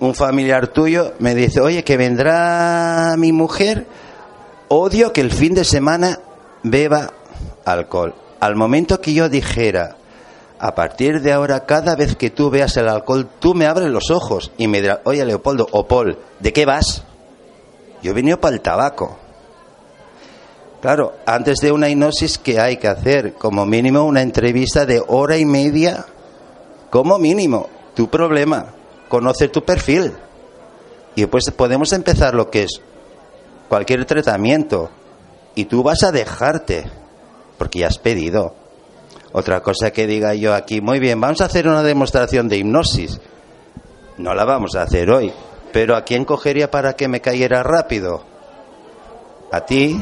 Un 0.00 0.14
familiar 0.14 0.68
tuyo 0.68 1.14
me 1.18 1.34
dice, 1.34 1.60
oye, 1.60 1.84
que 1.84 1.96
vendrá 1.96 3.14
mi 3.16 3.32
mujer, 3.32 3.86
odio 4.68 5.12
que 5.12 5.20
el 5.20 5.30
fin 5.30 5.54
de 5.54 5.64
semana 5.64 6.20
beba 6.62 7.12
alcohol. 7.64 8.14
Al 8.40 8.56
momento 8.56 9.00
que 9.00 9.14
yo 9.14 9.28
dijera, 9.28 9.96
a 10.58 10.74
partir 10.74 11.20
de 11.20 11.32
ahora, 11.32 11.64
cada 11.66 11.94
vez 11.94 12.16
que 12.16 12.30
tú 12.30 12.50
veas 12.50 12.76
el 12.76 12.88
alcohol, 12.88 13.28
tú 13.38 13.54
me 13.54 13.66
abres 13.66 13.88
los 13.88 14.10
ojos 14.10 14.50
y 14.56 14.66
me 14.66 14.80
dirás, 14.80 15.00
oye 15.04 15.24
Leopoldo 15.24 15.68
o 15.70 15.86
Paul, 15.86 16.18
¿de 16.40 16.52
qué 16.52 16.66
vas? 16.66 17.04
Yo 18.02 18.10
he 18.10 18.14
venido 18.14 18.40
para 18.40 18.56
el 18.56 18.60
tabaco. 18.60 19.16
Claro, 20.82 21.14
antes 21.24 21.60
de 21.60 21.72
una 21.72 21.88
hipnosis, 21.88 22.36
¿qué 22.36 22.60
hay 22.60 22.76
que 22.76 22.88
hacer? 22.88 23.32
Como 23.34 23.64
mínimo 23.64 24.04
una 24.04 24.20
entrevista 24.20 24.84
de 24.84 25.02
hora 25.06 25.38
y 25.38 25.46
media. 25.46 26.04
Como 26.90 27.18
mínimo, 27.18 27.70
tu 27.94 28.10
problema, 28.10 28.66
conocer 29.14 29.48
tu 29.50 29.64
perfil. 29.64 30.12
Y 31.14 31.20
después 31.20 31.48
podemos 31.52 31.92
empezar 31.92 32.34
lo 32.34 32.50
que 32.50 32.64
es 32.64 32.80
cualquier 33.68 34.04
tratamiento. 34.06 34.90
Y 35.54 35.66
tú 35.66 35.84
vas 35.84 36.02
a 36.02 36.10
dejarte, 36.10 36.90
porque 37.56 37.78
ya 37.78 37.86
has 37.86 37.98
pedido. 37.98 38.56
Otra 39.30 39.60
cosa 39.60 39.92
que 39.92 40.08
diga 40.08 40.34
yo 40.34 40.52
aquí, 40.52 40.80
muy 40.80 40.98
bien, 40.98 41.20
vamos 41.20 41.40
a 41.40 41.44
hacer 41.44 41.68
una 41.68 41.84
demostración 41.84 42.48
de 42.48 42.56
hipnosis. 42.56 43.20
No 44.18 44.34
la 44.34 44.44
vamos 44.44 44.74
a 44.74 44.82
hacer 44.82 45.08
hoy, 45.10 45.32
pero 45.72 45.94
¿a 45.94 46.02
quién 46.02 46.24
cogería 46.24 46.72
para 46.72 46.94
que 46.94 47.06
me 47.06 47.20
cayera 47.20 47.62
rápido? 47.62 48.24
A 49.52 49.60
ti, 49.60 50.00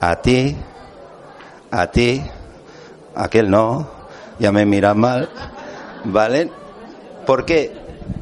a 0.00 0.16
ti, 0.20 0.54
a 1.70 1.86
ti, 1.86 2.22
aquel 3.14 3.50
no, 3.50 3.88
ya 4.38 4.52
me 4.52 4.66
miran 4.66 4.98
mal, 4.98 5.30
¿vale? 6.04 6.59
Porque 7.26 7.72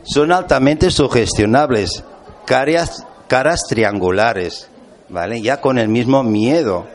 son 0.05 0.33
altamente 0.33 0.91
sugestionables, 0.91 2.05
caras, 2.45 3.07
caras 3.27 3.63
triangulares, 3.69 4.69
¿vale? 5.09 5.41
Ya 5.41 5.61
con 5.61 5.79
el 5.79 5.89
mismo 5.89 6.23
miedo. 6.23 6.87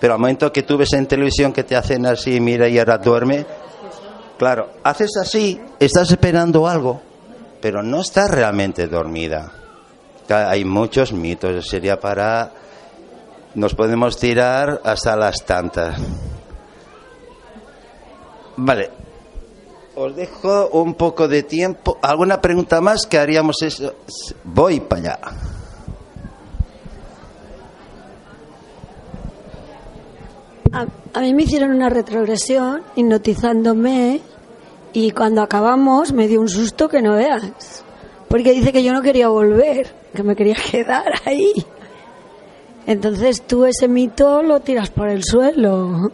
Pero 0.00 0.14
al 0.14 0.20
momento 0.20 0.52
que 0.52 0.62
tú 0.62 0.76
ves 0.76 0.92
en 0.94 1.06
televisión 1.06 1.52
que 1.52 1.64
te 1.64 1.76
hacen 1.76 2.06
así, 2.06 2.40
mira 2.40 2.68
y 2.68 2.78
ahora 2.78 2.98
duerme, 2.98 3.46
claro, 4.36 4.70
haces 4.82 5.16
así, 5.20 5.60
estás 5.78 6.10
esperando 6.10 6.66
algo, 6.66 7.00
pero 7.60 7.82
no 7.82 8.00
estás 8.00 8.30
realmente 8.30 8.88
dormida. 8.88 9.52
Hay 10.28 10.64
muchos 10.64 11.12
mitos, 11.12 11.68
sería 11.68 12.00
para 12.00 12.52
nos 13.54 13.74
podemos 13.74 14.16
tirar 14.16 14.80
hasta 14.84 15.14
las 15.14 15.44
tantas. 15.44 15.96
Vale. 18.56 18.90
Os 19.94 20.16
dejo 20.16 20.68
un 20.68 20.94
poco 20.94 21.28
de 21.28 21.42
tiempo. 21.42 21.98
¿Alguna 22.00 22.40
pregunta 22.40 22.80
más 22.80 23.06
que 23.06 23.18
haríamos 23.18 23.60
eso? 23.62 23.94
Voy 24.42 24.80
para 24.80 25.00
allá. 25.00 25.18
A, 30.72 30.86
a, 31.12 31.20
mí 31.20 31.34
me 31.34 31.42
hicieron 31.42 31.72
una 31.72 31.90
retrogresión 31.90 32.82
hipnotizándome 32.96 34.22
y 34.94 35.10
cuando 35.10 35.42
acabamos 35.42 36.12
me 36.14 36.26
dio 36.26 36.40
un 36.40 36.48
susto 36.48 36.88
que 36.88 37.02
no 37.02 37.16
veas. 37.16 37.84
Porque 38.28 38.52
dice 38.52 38.72
que 38.72 38.82
yo 38.82 38.94
no 38.94 39.02
quería 39.02 39.28
volver, 39.28 39.94
que 40.14 40.22
me 40.22 40.34
quería 40.34 40.56
quedar 40.70 41.12
ahí. 41.26 41.52
Entonces 42.86 43.42
tú 43.42 43.66
ese 43.66 43.88
mito 43.88 44.42
lo 44.42 44.60
tiras 44.60 44.88
por 44.88 45.08
el 45.08 45.22
suelo. 45.22 46.10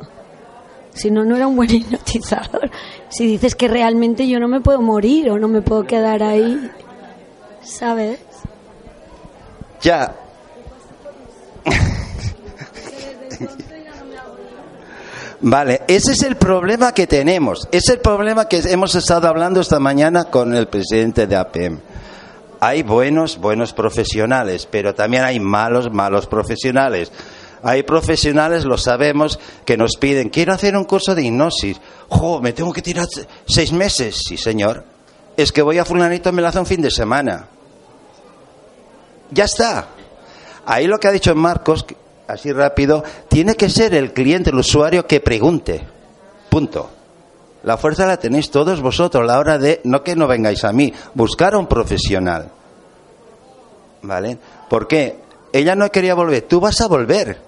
Si 0.99 1.11
no, 1.11 1.25
no 1.25 1.37
era 1.37 1.47
un 1.47 1.57
buen 1.57 1.71
hipnotizador. 1.75 2.71
Si 3.09 3.27
dices 3.27 3.55
que 3.55 3.69
realmente 3.69 4.29
yo 4.29 4.39
no 4.39 4.49
me 4.49 4.61
puedo 4.61 4.83
morir 4.83 5.31
o 5.31 5.39
no 5.39 5.49
me 5.49 5.63
puedo 5.63 5.85
quedar 5.85 6.23
ahí, 6.23 6.71
¿sabes? 7.63 8.19
Ya. 9.81 10.15
Vale, 15.41 15.83
ese 15.87 16.13
es 16.13 16.23
el 16.25 16.37
problema 16.37 16.93
que 16.93 17.07
tenemos. 17.07 17.69
Es 17.71 17.89
el 17.89 18.01
problema 18.01 18.49
que 18.49 18.59
hemos 18.59 18.97
estado 18.97 19.29
hablando 19.29 19.61
esta 19.61 19.79
mañana 19.79 20.25
con 20.25 20.53
el 20.55 20.67
presidente 20.67 21.29
de 21.29 21.37
APEM 21.37 21.81
hay 22.61 22.83
buenos, 22.83 23.39
buenos 23.39 23.73
profesionales, 23.73 24.67
pero 24.71 24.95
también 24.95 25.25
hay 25.25 25.41
malos, 25.41 25.93
malos 25.93 26.27
profesionales. 26.27 27.13
Hay 27.63 27.83
profesionales, 27.83 28.65
lo 28.65 28.79
sabemos, 28.79 29.39
que 29.65 29.77
nos 29.77 29.97
piden, 29.97 30.29
quiero 30.29 30.53
hacer 30.53 30.77
un 30.77 30.85
curso 30.85 31.15
de 31.15 31.23
hipnosis. 31.23 31.81
¡Jo, 32.09 32.41
me 32.41 32.53
tengo 32.53 32.73
que 32.73 32.83
tirar 32.83 33.07
seis 33.47 33.73
meses! 33.73 34.23
Sí, 34.27 34.37
señor. 34.37 34.85
Es 35.37 35.53
que 35.53 35.63
voy 35.63 35.79
a 35.79 35.85
fulanito 35.85 36.33
me 36.33 36.43
lo 36.43 36.49
hace 36.49 36.59
un 36.59 36.67
fin 36.67 36.83
de 36.83 36.91
semana. 36.91 37.49
Ya 39.31 39.45
está. 39.45 39.89
Ahí 40.67 40.87
lo 40.87 40.99
que 40.99 41.09
ha 41.09 41.13
dicho 41.13 41.35
Marcos, 41.35 41.85
así 42.27 42.53
rápido, 42.53 43.03
tiene 43.29 43.55
que 43.55 43.69
ser 43.69 43.95
el 43.95 44.13
cliente, 44.13 44.51
el 44.51 44.59
usuario, 44.59 45.07
que 45.07 45.21
pregunte. 45.21 45.87
Punto. 46.49 46.91
La 47.65 47.77
fuerza 47.77 48.07
la 48.07 48.19
tenéis 48.19 48.51
todos 48.51 48.81
vosotros 48.81 49.23
a 49.23 49.27
la 49.27 49.39
hora 49.39 49.59
de, 49.59 49.81
no 49.85 50.03
que 50.03 50.15
no 50.15 50.27
vengáis 50.27 50.65
a 50.65 50.73
mí, 50.73 50.93
buscar 51.15 51.55
a 51.55 51.59
un 51.59 51.67
profesional. 51.67 52.51
¿Vale? 54.03 54.39
¿Por 54.69 54.87
qué? 54.87 55.19
Ella 55.53 55.75
no 55.75 55.91
quería 55.91 56.15
volver, 56.15 56.43
tú 56.43 56.61
vas 56.61 56.81
a 56.81 56.87
volver. 56.87 57.48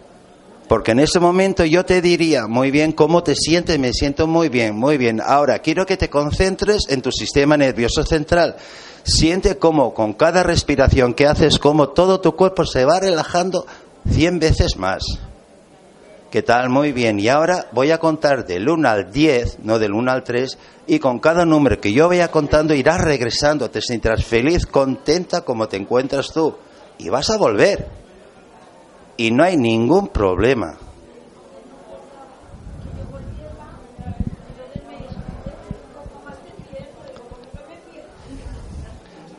Porque 0.70 0.92
en 0.92 1.00
ese 1.00 1.18
momento 1.18 1.64
yo 1.64 1.85
te 1.85 2.00
diría, 2.00 2.46
muy 2.46 2.70
bien, 2.70 2.92
¿cómo 2.92 3.24
te 3.24 3.35
sientes? 3.35 3.76
Me 3.80 3.92
siento 3.92 4.28
muy 4.28 4.48
bien, 4.48 4.76
muy 4.76 4.98
bien. 4.98 5.20
Ahora, 5.20 5.59
quiero 5.59 5.85
que 5.85 5.96
te 5.96 6.09
concentres 6.09 6.83
en 6.90 7.02
tu 7.02 7.11
sistema 7.11 7.56
nervioso 7.56 8.04
central. 8.04 8.54
Siente 9.02 9.59
cómo 9.59 9.92
con 9.92 10.12
cada 10.12 10.44
respiración 10.44 11.14
que 11.14 11.26
haces, 11.26 11.59
cómo 11.59 11.88
todo 11.88 12.20
tu 12.20 12.37
cuerpo 12.37 12.64
se 12.64 12.85
va 12.85 13.00
relajando 13.00 13.66
cien 14.09 14.38
veces 14.38 14.76
más. 14.76 15.02
¿Qué 16.30 16.42
tal? 16.42 16.68
Muy 16.68 16.92
bien. 16.92 17.18
Y 17.18 17.26
ahora 17.26 17.66
voy 17.72 17.90
a 17.90 17.98
contar 17.98 18.46
del 18.46 18.68
1 18.68 18.88
al 18.88 19.11
10, 19.11 19.64
no 19.64 19.80
del 19.80 19.92
1 19.92 20.09
al 20.09 20.22
3, 20.22 20.56
y 20.87 21.00
con 21.00 21.18
cada 21.18 21.44
número 21.44 21.80
que 21.80 21.92
yo 21.92 22.06
vaya 22.06 22.30
contando 22.30 22.74
irás 22.74 23.00
regresando, 23.00 23.70
te 23.70 23.83
sentirás 23.83 24.24
feliz, 24.24 24.66
contenta 24.66 25.40
como 25.40 25.66
te 25.66 25.78
encuentras 25.78 26.28
tú. 26.33 26.54
Y 26.96 27.09
vas 27.09 27.28
a 27.30 27.38
volver. 27.38 28.00
Y 29.20 29.30
no 29.30 29.44
hay 29.44 29.54
ningún 29.59 30.09
problema. 30.09 30.78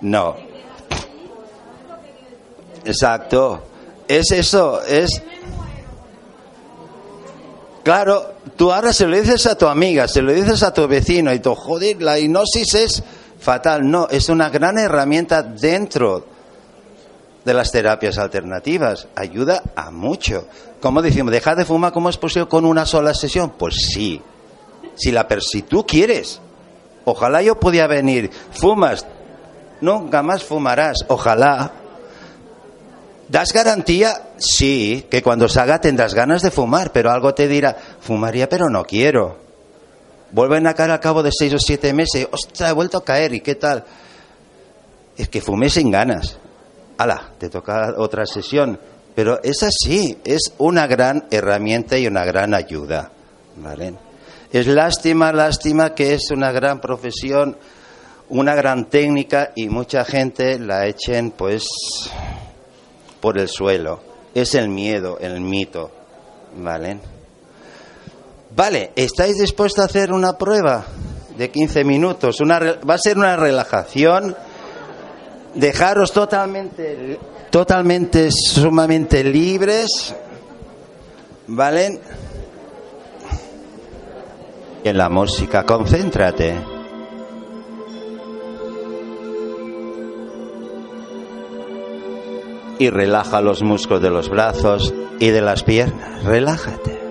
No. 0.02 0.36
Exacto. 2.86 3.64
Es 4.08 4.30
eso, 4.32 4.84
es 4.84 5.24
Claro, 7.84 8.36
tú 8.56 8.72
ahora 8.72 8.94
se 8.94 9.08
lo 9.08 9.20
dices 9.20 9.48
a 9.48 9.58
tu 9.58 9.66
amiga, 9.66 10.08
se 10.08 10.22
lo 10.22 10.32
dices 10.32 10.62
a 10.62 10.72
tu 10.72 10.88
vecino 10.88 11.34
y 11.34 11.40
tú, 11.40 11.56
joder, 11.56 12.00
la 12.04 12.20
hipnosis 12.20 12.76
es 12.76 13.04
fatal. 13.40 13.90
No, 13.90 14.08
es 14.12 14.30
una 14.30 14.52
gran 14.52 14.78
herramienta 14.78 15.42
dentro 15.42 16.31
de 17.46 17.54
las 17.54 17.72
terapias 17.72 18.18
alternativas. 18.18 19.08
Ayuda 19.16 19.64
a 19.76 19.92
mucho. 19.92 20.48
Como 20.80 21.02
decimos, 21.02 21.32
dejar 21.32 21.58
de 21.58 21.66
fumar, 21.66 21.94
¿cómo 21.94 22.10
es 22.10 22.18
posible 22.18 22.48
con 22.48 22.66
una 22.66 22.86
sola 22.86 23.14
sesión? 23.14 23.52
Pues 23.58 23.76
sí. 23.94 24.22
Si, 24.96 25.12
la, 25.12 25.28
si 25.40 25.62
tú 25.62 25.86
quieres. 25.86 26.42
Ojalá 27.06 27.42
yo 27.42 27.60
pudiera 27.60 27.88
venir. 27.88 28.30
Fumas. 28.52 29.06
Nunca 29.82 30.22
más 30.22 30.44
fumarás. 30.44 31.06
Ojalá. 31.08 31.72
¿Das 33.32 33.54
garantía? 33.54 34.30
Sí, 34.38 35.08
que 35.10 35.24
cuando 35.24 35.48
salga 35.48 35.80
tendrás 35.80 36.14
ganas 36.14 36.42
de 36.42 36.52
fumar, 36.52 36.92
pero 36.92 37.12
algo 37.12 37.34
te 37.34 37.48
dirá, 37.48 37.78
fumaría 38.02 38.50
pero 38.50 38.70
no 38.70 38.84
quiero. 38.84 39.38
Vuelven 40.32 40.68
a 40.68 40.74
caer 40.74 40.92
al 40.92 41.00
cabo 41.00 41.24
de 41.24 41.32
seis 41.32 41.54
o 41.54 41.58
siete 41.58 41.94
meses, 41.94 42.28
ostras, 42.30 42.70
he 42.70 42.74
vuelto 42.74 42.98
a 42.98 43.06
caer, 43.06 43.34
¿y 43.34 43.40
qué 43.40 43.56
tal? 43.56 43.86
Es 45.16 45.30
que 45.30 45.40
fumé 45.40 45.70
sin 45.70 45.92
ganas. 45.92 46.38
Ala, 46.98 47.34
te 47.38 47.50
toca 47.50 47.94
otra 47.98 48.26
sesión. 48.26 48.80
Pero 49.16 49.42
es 49.44 49.64
así, 49.64 50.18
es 50.24 50.54
una 50.58 50.88
gran 50.88 51.26
herramienta 51.32 51.98
y 51.98 52.08
una 52.08 52.24
gran 52.24 52.54
ayuda. 52.54 53.12
¿vale? 53.58 53.94
Es 54.52 54.68
lástima, 54.68 55.32
lástima 55.32 55.94
que 55.94 56.14
es 56.14 56.32
una 56.32 56.52
gran 56.52 56.80
profesión, 56.80 57.58
una 58.30 58.56
gran 58.56 58.90
técnica 58.90 59.52
y 59.56 59.70
mucha 59.70 60.06
gente 60.06 60.60
la 60.60 60.88
echen 60.88 61.32
pues 61.32 61.68
por 63.20 63.38
el 63.38 63.48
suelo. 63.48 64.02
Es 64.34 64.56
el 64.56 64.70
miedo, 64.70 65.18
el 65.20 65.42
mito. 65.42 65.92
¿Vale? 66.56 67.00
Vale, 68.56 68.92
¿estáis 68.96 69.38
dispuestos 69.38 69.82
a 69.82 69.86
hacer 69.86 70.12
una 70.12 70.38
prueba 70.38 70.86
de 71.38 71.50
15 71.50 71.86
minutos? 71.86 72.42
Una, 72.42 72.60
va 72.60 72.96
a 72.96 72.98
ser 72.98 73.18
una 73.18 73.38
relajación. 73.38 74.36
Dejaros 75.56 76.12
totalmente, 76.12 77.20
totalmente, 77.50 78.30
sumamente 78.32 79.24
libres. 79.24 80.16
¿Vale? 81.48 82.00
en 84.84 84.98
la 84.98 85.10
música, 85.10 85.66
concéntrate. 85.66 86.56
Y 92.80 92.90
relaja 92.90 93.42
los 93.42 93.62
músculos 93.62 94.02
de 94.02 94.10
los 94.10 94.30
brazos 94.30 94.94
y 95.20 95.30
de 95.30 95.42
las 95.42 95.64
piernas. 95.64 96.24
Relájate. 96.24 97.11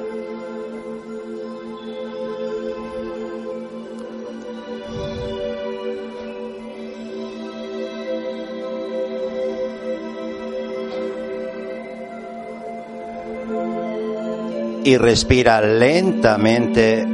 Y 14.85 14.97
respira 14.97 15.61
lentamente 15.61 17.07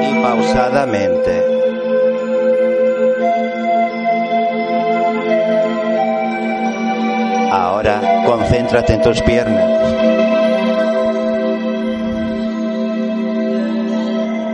y 0.00 0.22
pausadamente. 0.22 1.42
Ahora 7.50 8.22
concéntrate 8.26 8.94
en 8.94 9.02
tus 9.02 9.22
piernas. 9.22 9.84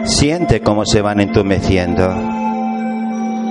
Siente 0.05 0.61
cómo 0.61 0.85
se 0.85 1.01
van 1.01 1.21
entumeciendo. 1.21 2.15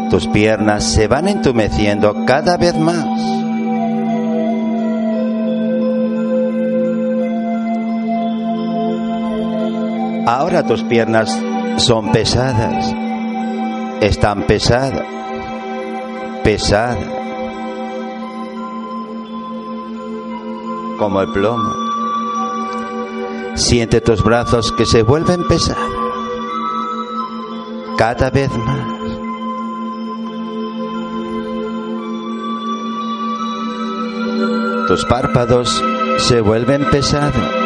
Tus 0.09 0.27
piernas 0.27 0.83
se 0.83 1.07
van 1.07 1.27
entumeciendo 1.27 2.25
cada 2.25 2.57
vez 2.57 2.75
más. 2.75 3.38
Ahora 10.31 10.63
tus 10.63 10.83
piernas 10.83 11.27
son 11.77 12.11
pesadas. 12.11 12.93
Están 13.99 14.43
pesadas. 14.43 15.01
Pesadas. 16.43 17.03
Como 20.99 21.21
el 21.21 21.31
plomo. 21.31 21.73
Siente 23.55 24.01
tus 24.01 24.23
brazos 24.23 24.71
que 24.71 24.85
se 24.85 25.01
vuelven 25.01 25.47
pesados. 25.47 25.95
Cada 27.97 28.29
vez 28.29 28.51
más. 28.55 28.87
Tus 34.87 35.05
párpados 35.05 35.83
se 36.19 36.41
vuelven 36.41 36.87
pesados 36.91 37.58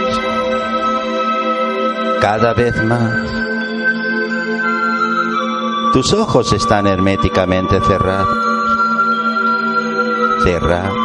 cada 2.23 2.53
vez 2.53 2.73
más. 2.85 3.11
Tus 5.91 6.13
ojos 6.13 6.53
están 6.53 6.87
herméticamente 6.87 7.81
cerrados. 7.81 8.37
Cerrados. 10.41 10.97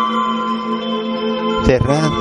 Cerrados. 1.67 2.13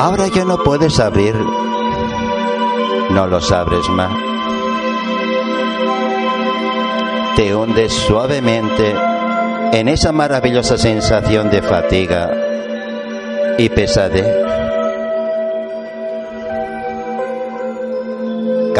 Ahora 0.00 0.26
ya 0.28 0.44
no 0.44 0.58
puedes 0.58 1.00
abrir. 1.00 1.34
No 3.08 3.26
los 3.26 3.50
abres 3.52 3.88
más. 3.88 4.12
Te 7.36 7.56
hundes 7.56 7.94
suavemente 7.94 8.94
en 9.72 9.88
esa 9.88 10.12
maravillosa 10.12 10.76
sensación 10.76 11.48
de 11.48 11.62
fatiga 11.62 12.30
y 13.56 13.70
pesadez. 13.70 14.39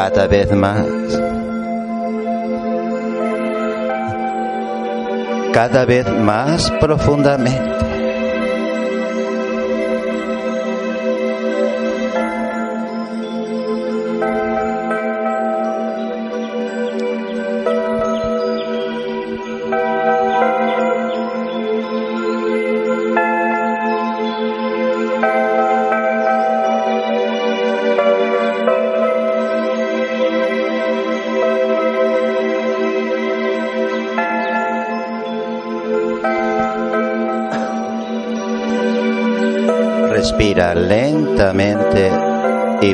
Cada 0.00 0.26
vez 0.26 0.50
más. 0.52 0.86
Cada 5.52 5.84
vez 5.84 6.08
más 6.08 6.70
profundamente. 6.80 7.89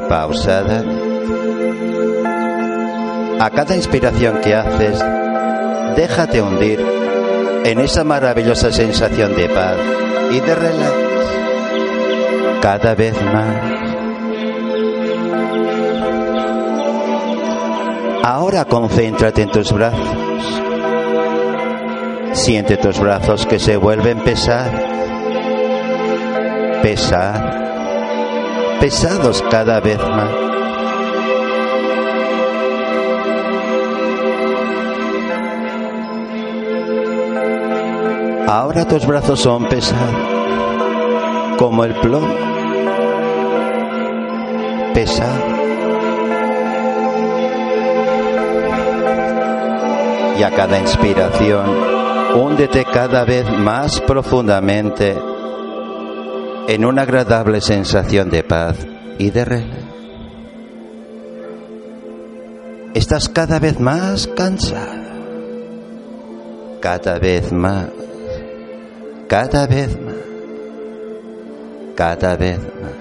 Pausada. 0.08 0.84
A 3.38 3.50
cada 3.50 3.76
inspiración 3.76 4.40
que 4.40 4.54
haces, 4.54 4.98
déjate 5.94 6.40
hundir 6.40 6.80
en 7.64 7.80
esa 7.80 8.04
maravillosa 8.04 8.72
sensación 8.72 9.34
de 9.34 9.48
paz 9.48 9.76
y 10.30 10.40
de 10.40 10.54
relax. 10.54 10.94
Cada 12.62 12.94
vez 12.94 13.14
más. 13.22 13.56
Ahora 18.22 18.64
concéntrate 18.64 19.42
en 19.42 19.50
tus 19.50 19.72
brazos. 19.72 20.08
Siente 22.32 22.76
tus 22.76 22.98
brazos 22.98 23.46
que 23.46 23.58
se 23.58 23.76
vuelven 23.76 24.20
pesados 24.20 24.96
pesados 28.80 29.42
cada 29.50 29.80
vez 29.80 29.98
más. 29.98 30.30
Ahora 38.48 38.86
tus 38.86 39.06
brazos 39.06 39.40
son 39.40 39.66
pesados, 39.66 40.14
como 41.58 41.84
el 41.84 41.94
plomo, 41.94 42.34
pesado. 44.94 45.56
Y 50.38 50.42
a 50.42 50.50
cada 50.50 50.78
inspiración, 50.78 51.64
húndete 52.34 52.84
cada 52.84 53.24
vez 53.24 53.50
más 53.58 54.00
profundamente 54.02 55.35
en 56.68 56.84
una 56.84 57.02
agradable 57.02 57.60
sensación 57.60 58.28
de 58.30 58.42
paz 58.42 58.76
y 59.18 59.30
de 59.30 59.44
relax. 59.44 59.84
Estás 62.94 63.28
cada 63.28 63.58
vez 63.58 63.78
más 63.78 64.26
cansada, 64.26 65.12
cada 66.80 67.18
vez 67.18 67.52
más, 67.52 67.88
cada 69.28 69.66
vez 69.66 70.00
más, 70.00 70.14
cada 71.94 72.36
vez 72.36 72.58
más. 72.58 72.95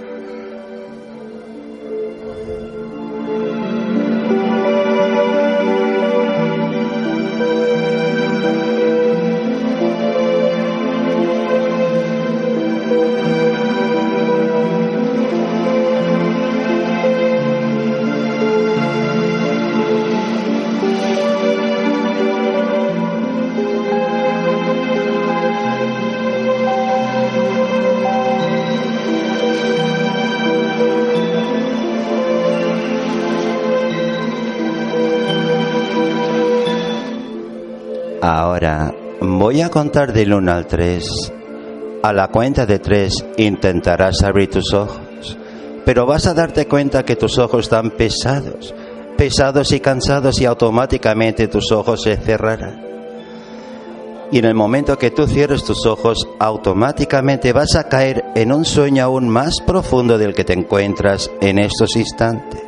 Ahora 38.28 38.92
voy 39.21 39.62
a 39.62 39.69
contar 39.69 40.12
del 40.12 40.34
1 40.34 40.52
al 40.52 40.65
3. 40.65 41.32
A 42.02 42.12
la 42.12 42.30
cuenta 42.30 42.65
de 42.65 42.80
3 42.80 43.13
intentarás 43.38 44.23
abrir 44.23 44.50
tus 44.50 44.73
ojos, 44.73 45.38
pero 45.86 46.08
vas 46.08 46.26
a 46.26 46.34
darte 46.34 46.65
cuenta 46.65 47.06
que 47.06 47.15
tus 47.15 47.38
ojos 47.38 47.65
están 47.65 47.92
pesados, 47.92 48.73
pesados 49.15 49.71
y 49.73 49.80
cansados 49.80 50.42
y 50.42 50.46
automáticamente 50.46 51.48
tus 51.48 51.71
ojos 51.71 52.02
se 52.02 52.17
cerrarán. 52.17 52.84
Y 54.32 54.40
en 54.40 54.46
el 54.46 54.56
momento 54.56 54.98
que 54.98 55.12
tú 55.12 55.28
cierres 55.28 55.63
tus 55.63 55.86
ojos, 55.86 56.28
automáticamente 56.40 57.54
vas 57.54 57.76
a 57.76 57.88
caer 57.88 58.26
en 58.34 58.52
un 58.52 58.65
sueño 58.65 59.04
aún 59.04 59.30
más 59.30 59.62
profundo 59.67 60.17
del 60.17 60.34
que 60.34 60.44
te 60.44 60.54
encuentras 60.54 61.30
en 61.42 61.60
estos 61.60 61.96
instantes. 61.96 62.63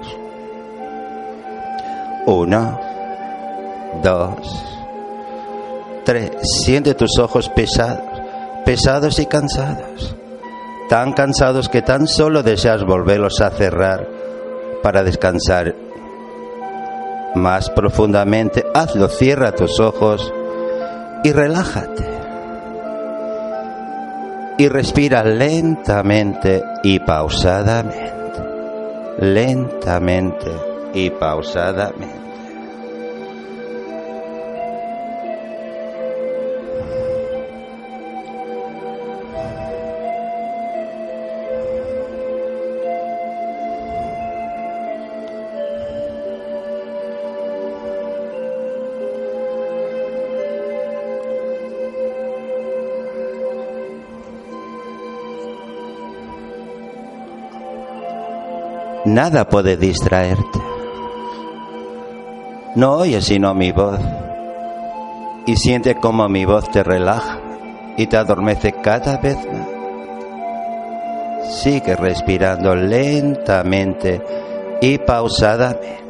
Uno, 2.27 2.79
dos, 4.03 4.66
Siente 6.41 6.93
tus 6.93 7.19
ojos 7.19 7.49
pesados, 7.49 8.21
pesados 8.63 9.19
y 9.19 9.25
cansados. 9.25 10.15
Tan 10.87 11.11
cansados 11.11 11.67
que 11.67 11.81
tan 11.81 12.07
solo 12.07 12.43
deseas 12.43 12.85
volverlos 12.85 13.41
a 13.41 13.49
cerrar 13.49 14.07
para 14.81 15.03
descansar 15.03 15.75
más 17.35 17.69
profundamente. 17.69 18.63
Hazlo, 18.73 19.09
cierra 19.09 19.51
tus 19.51 19.81
ojos 19.81 20.33
y 21.25 21.31
relájate. 21.33 22.05
Y 24.59 24.69
respira 24.69 25.23
lentamente 25.23 26.63
y 26.83 26.99
pausadamente. 26.99 28.13
Lentamente 29.19 30.51
y 30.93 31.09
pausadamente. 31.09 32.26
Nada 59.07 59.47
puede 59.47 59.77
distraerte. 59.77 60.59
No 62.75 62.97
oyes 62.97 63.23
sino 63.23 63.53
mi 63.53 63.71
voz 63.71 64.01
y 65.45 65.55
siente 65.55 65.95
como 65.95 66.27
mi 66.27 66.43
voz 66.43 66.69
te 66.69 66.83
relaja 66.83 67.39
y 67.95 68.07
te 68.07 68.17
adormece 68.17 68.73
cada 68.73 69.15
vez 69.15 69.37
más. 69.47 69.69
Sigue 71.63 71.95
respirando 71.95 72.75
lentamente 72.75 74.21
y 74.81 74.97
pausadamente. 74.97 76.03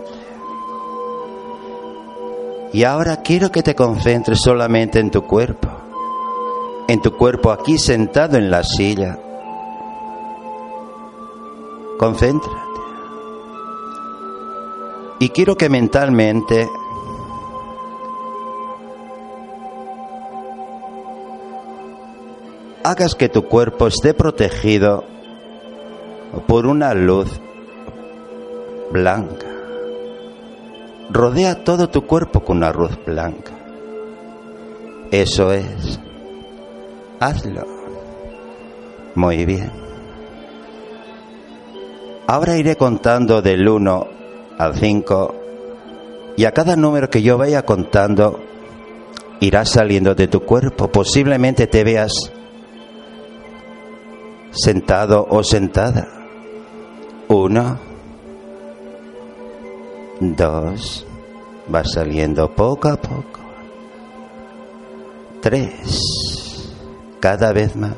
Y 2.74 2.84
ahora 2.84 3.18
quiero 3.18 3.52
que 3.52 3.62
te 3.62 3.76
concentres 3.76 4.42
solamente 4.42 4.98
en 4.98 5.12
tu 5.12 5.22
cuerpo, 5.22 5.70
en 6.88 7.00
tu 7.04 7.16
cuerpo 7.16 7.52
aquí 7.52 7.78
sentado 7.78 8.38
en 8.38 8.50
la 8.50 8.64
silla. 8.64 9.20
Concéntrate. 12.00 12.67
Y 15.20 15.30
quiero 15.30 15.56
que 15.56 15.68
mentalmente 15.68 16.68
hagas 22.84 23.16
que 23.16 23.28
tu 23.28 23.44
cuerpo 23.44 23.88
esté 23.88 24.14
protegido 24.14 25.04
por 26.46 26.68
una 26.68 26.94
luz 26.94 27.42
blanca. 28.92 29.48
Rodea 31.10 31.64
todo 31.64 31.90
tu 31.90 32.06
cuerpo 32.06 32.42
con 32.42 32.58
una 32.58 32.72
luz 32.72 32.92
blanca. 33.06 33.54
Eso 35.12 35.52
es. 35.52 36.00
Hazlo. 37.20 37.66
Muy 39.16 39.46
bien. 39.46 39.72
Ahora 42.28 42.56
iré 42.58 42.76
contando 42.76 43.42
del 43.42 43.68
1 43.68 44.17
al 44.58 44.76
5 44.76 45.36
y 46.36 46.46
a 46.46 46.52
cada 46.52 46.76
número 46.76 47.10
que 47.10 47.22
yo 47.22 47.38
vaya 47.38 47.64
contando 47.64 48.40
irá 49.40 49.66
saliendo 49.66 50.16
de 50.16 50.28
tu 50.28 50.42
cuerpo. 50.42 50.88
Posiblemente 50.88 51.68
te 51.68 51.84
veas 51.84 52.32
sentado 54.52 55.26
o 55.30 55.44
sentada. 55.44 56.08
Uno, 57.28 57.80
dos, 60.20 61.06
va 61.74 61.84
saliendo 61.84 62.54
poco 62.56 62.90
a 62.90 62.98
poco. 62.98 63.40
Tres, 65.42 66.72
cada 67.20 67.52
vez 67.52 67.76
más. 67.76 67.96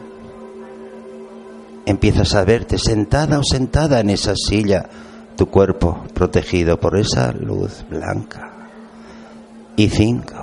Empiezas 1.85 2.35
a 2.35 2.43
verte 2.43 2.77
sentada 2.77 3.39
o 3.39 3.43
sentada 3.43 3.99
en 3.99 4.11
esa 4.11 4.33
silla 4.35 4.89
tu 5.39 5.45
cuerpo 5.45 6.03
protegido 6.13 6.77
por 6.77 6.99
esa 6.99 7.31
luz 7.31 7.85
blanca. 7.89 8.51
Y 9.77 9.87
cinco, 9.87 10.35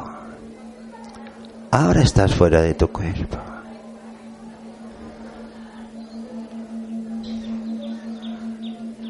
ahora 1.70 2.00
estás 2.00 2.34
fuera 2.34 2.62
de 2.62 2.72
tu 2.72 2.88
cuerpo. 2.88 3.36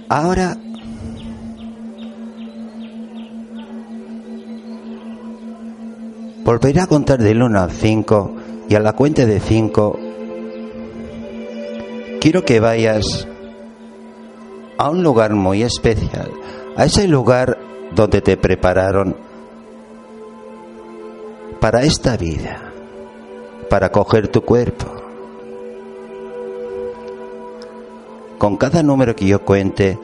Ahora 0.09 0.57
volveré 6.45 6.81
a 6.81 6.89
contar 6.89 7.23
del 7.23 7.41
1 7.41 7.61
al 7.61 7.71
5 7.71 8.37
y 8.69 8.75
a 8.75 8.81
la 8.81 8.93
cuenta 8.95 9.25
de 9.25 9.39
5 9.39 10.01
quiero 12.21 12.45
que 12.45 12.59
vayas 12.59 13.29
a 14.79 14.91
un 14.91 15.03
lugar 15.03 15.35
muy 15.35 15.63
especial, 15.63 16.31
a 16.77 16.85
ese 16.85 17.09
lugar 17.09 17.59
donde 17.95 18.21
te 18.21 18.37
prepararon 18.37 19.17
para 21.61 21.83
esta 21.83 22.17
vida, 22.17 22.73
para 23.71 23.91
coger 23.91 24.29
tu 24.29 24.43
cuerpo. 24.43 24.87
Con 28.39 28.57
cada 28.59 28.83
número 28.83 29.17
que 29.17 29.27
yo 29.27 29.41
cuente, 29.41 29.99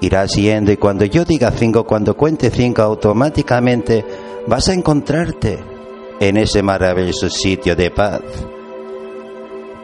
irás 0.00 0.36
yendo 0.36 0.70
y 0.70 0.76
cuando 0.76 1.04
yo 1.04 1.24
diga 1.24 1.50
cinco, 1.50 1.84
cuando 1.84 2.16
cuente 2.16 2.50
cinco, 2.50 2.82
automáticamente 2.82 4.04
vas 4.46 4.68
a 4.68 4.74
encontrarte 4.74 5.58
en 6.20 6.36
ese 6.36 6.62
maravilloso 6.62 7.28
sitio 7.28 7.74
de 7.74 7.90
paz. 7.90 8.22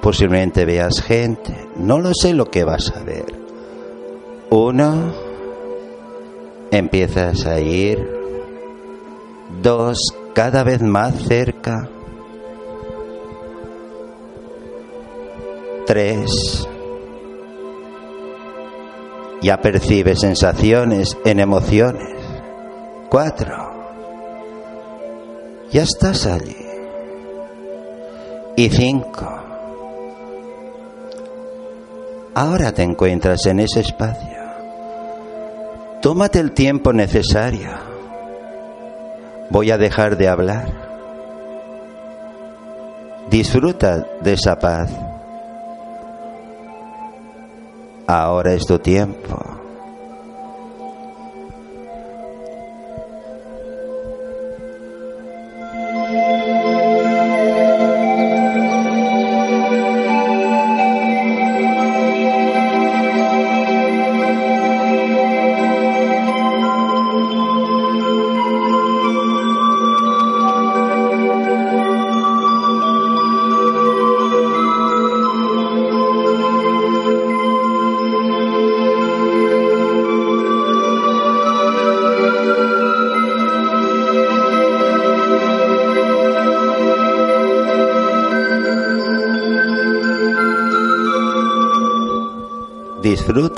Posiblemente 0.01 0.64
veas 0.64 1.03
gente, 1.03 1.66
no 1.76 1.99
lo 1.99 2.14
sé 2.14 2.32
lo 2.32 2.46
que 2.46 2.62
vas 2.62 2.92
a 2.94 3.03
ver 3.03 3.47
uno, 4.51 5.12
empiezas 6.70 7.46
a 7.46 7.61
ir. 7.61 8.18
Dos, 9.62 9.99
cada 10.34 10.62
vez 10.62 10.82
más 10.82 11.14
cerca. 11.26 11.88
Tres, 15.86 16.68
ya 19.40 19.57
percibes 19.61 20.20
sensaciones 20.20 21.16
en 21.24 21.40
emociones. 21.40 22.14
Cuatro, 23.09 23.55
ya 25.70 25.82
estás 25.82 26.26
allí. 26.26 26.57
Y 28.57 28.68
cinco, 28.68 29.26
ahora 32.34 32.72
te 32.72 32.82
encuentras 32.82 33.46
en 33.46 33.61
ese 33.61 33.80
espacio. 33.80 34.38
Tómate 36.01 36.38
el 36.38 36.53
tiempo 36.53 36.92
necesario. 36.92 37.70
Voy 39.51 39.70
a 39.72 39.78
dejar 39.78 40.16
de 40.16 40.28
hablar. 40.28 40.66
Disfruta 43.28 44.07
de 44.20 44.34
esa 44.34 44.57
paz. 44.57 44.90
Ahora 48.07 48.53
es 48.55 48.64
tu 48.64 48.78
tiempo. 48.78 49.38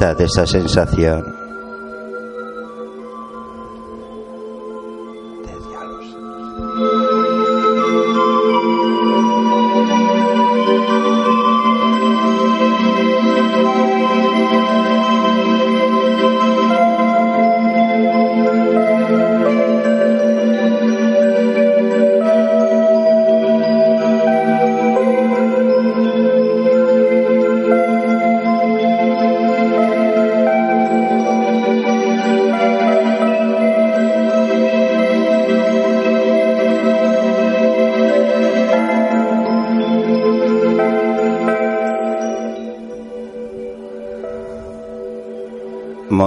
De 0.00 0.24
esa 0.24 0.46
sensación. 0.46 1.39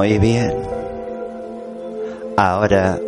Muy 0.04 0.18
bien. 0.18 0.54
Ahora, 2.36 2.99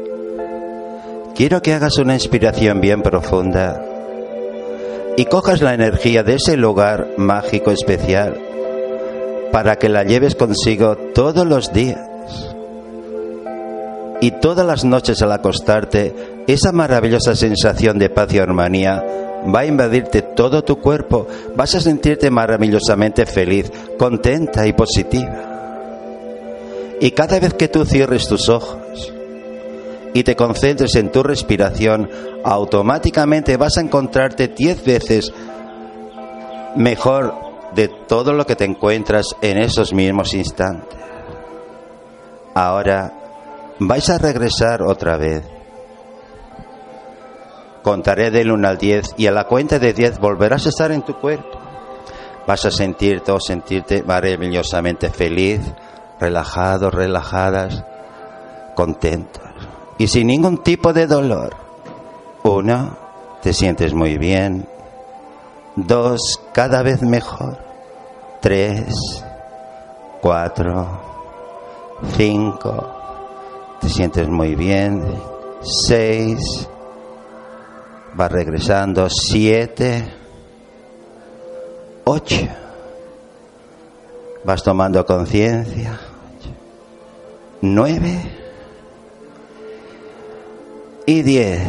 quiero 1.35 1.61
que 1.61 1.73
hagas 1.73 1.97
una 1.97 2.13
inspiración 2.13 2.79
bien 2.79 3.01
profunda 3.01 3.83
y 5.17 5.25
cojas 5.25 5.61
la 5.61 5.73
energía 5.73 6.23
de 6.23 6.35
ese 6.35 6.55
lugar 6.55 7.09
mágico 7.17 7.71
especial 7.71 8.39
para 9.51 9.75
que 9.75 9.89
la 9.89 10.05
lleves 10.05 10.35
consigo 10.35 10.95
todos 11.13 11.45
los 11.45 11.73
días. 11.73 11.99
Y 14.21 14.31
todas 14.39 14.65
las 14.65 14.85
noches 14.85 15.21
al 15.21 15.33
acostarte, 15.33 16.15
esa 16.47 16.71
maravillosa 16.71 17.35
sensación 17.35 17.99
de 17.99 18.09
paz 18.09 18.33
y 18.33 18.39
armonía 18.39 19.03
va 19.53 19.59
a 19.59 19.65
invadirte 19.65 20.21
todo 20.21 20.63
tu 20.63 20.77
cuerpo, 20.77 21.27
vas 21.57 21.75
a 21.75 21.81
sentirte 21.81 22.31
maravillosamente 22.31 23.25
feliz, 23.25 23.69
contenta 23.97 24.65
y 24.65 24.71
positiva. 24.71 25.44
Y 27.05 27.11
cada 27.11 27.39
vez 27.39 27.53
que 27.53 27.67
tú 27.67 27.85
cierres 27.85 28.27
tus 28.27 28.49
ojos 28.49 29.13
y 30.15 30.23
te 30.23 30.35
concentres 30.35 30.95
en 30.95 31.11
tu 31.11 31.21
respiración, 31.21 32.09
automáticamente 32.43 33.57
vas 33.57 33.77
a 33.77 33.81
encontrarte 33.81 34.47
diez 34.47 34.83
veces 34.83 35.31
mejor 36.75 37.35
de 37.75 37.89
todo 38.07 38.33
lo 38.33 38.47
que 38.47 38.55
te 38.55 38.65
encuentras 38.65 39.35
en 39.43 39.59
esos 39.59 39.93
mismos 39.93 40.33
instantes. 40.33 40.97
Ahora 42.55 43.13
vais 43.77 44.09
a 44.09 44.17
regresar 44.17 44.81
otra 44.81 45.15
vez. 45.15 45.43
Contaré 47.83 48.31
del 48.31 48.49
1 48.49 48.67
al 48.67 48.79
10 48.79 49.13
y 49.17 49.27
a 49.27 49.31
la 49.31 49.43
cuenta 49.43 49.77
de 49.77 49.93
10 49.93 50.17
volverás 50.17 50.65
a 50.65 50.69
estar 50.69 50.91
en 50.91 51.03
tu 51.03 51.13
cuerpo. 51.19 51.59
Vas 52.47 52.65
a 52.65 52.71
sentirte 52.71 53.31
o 53.31 53.39
sentirte 53.39 54.01
maravillosamente 54.01 55.11
feliz, 55.11 55.61
relajados, 56.19 56.93
relajadas, 56.93 57.83
contentos 58.75 59.43
y 59.97 60.07
sin 60.07 60.27
ningún 60.27 60.63
tipo 60.63 60.93
de 60.93 61.07
dolor. 61.07 61.55
Uno, 62.43 62.97
te 63.41 63.53
sientes 63.53 63.93
muy 63.93 64.17
bien. 64.17 64.67
Dos, 65.75 66.41
cada 66.53 66.83
vez 66.83 67.01
mejor. 67.01 67.57
Tres, 68.41 69.23
cuatro, 70.21 71.01
cinco, 72.15 72.93
te 73.81 73.89
sientes 73.89 74.27
muy 74.27 74.55
bien. 74.55 75.03
Seis, 75.61 76.69
va 78.19 78.27
regresando. 78.27 79.09
Siete, 79.09 80.13
ocho 82.03 82.64
vas 84.45 84.61
tomando 84.61 85.03
conciencia. 85.05 85.99
Nueve 87.61 88.19
y 91.07 91.21
diez. 91.23 91.67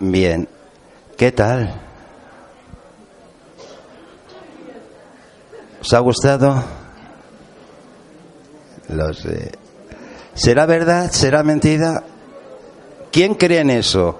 Bien, 0.00 0.48
¿qué 1.16 1.30
tal? 1.30 1.72
¿Os 5.80 5.92
ha 5.92 5.98
gustado? 6.00 6.64
¿Será 10.34 10.66
verdad? 10.66 11.10
¿Será 11.10 11.42
mentira? 11.42 12.02
¿Quién 13.10 13.34
cree 13.34 13.60
en 13.60 13.70
eso? 13.70 14.18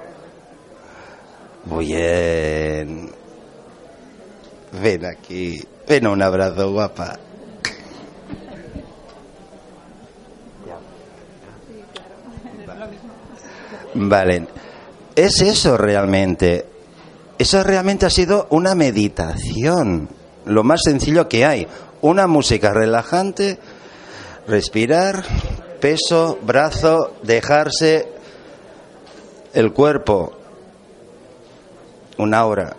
Bien. 1.65 3.11
Ven 4.83 5.07
aquí. 5.07 5.65
Ven 5.89 6.07
un 6.07 6.23
abrazo, 6.23 6.73
guapa. 6.73 7.19
Vale. 13.95 14.47
Es 15.15 15.41
eso 15.43 15.77
realmente. 15.77 16.67
Eso 17.39 17.63
realmente 17.63 18.07
ha 18.07 18.11
sido 18.11 18.47
una 18.51 18.75
meditación. 18.75 20.09
Lo 20.47 20.65
más 20.65 20.81
sencillo 20.85 21.29
que 21.29 21.45
hay. 21.45 21.67
Una 22.01 22.27
música 22.27 22.73
relajante, 22.73 23.59
respirar, 24.47 25.25
peso, 25.81 26.39
brazo, 26.43 27.16
dejarse 27.22 28.09
el 29.53 29.72
cuerpo, 29.72 30.33
una 32.18 32.39
aura 32.39 32.76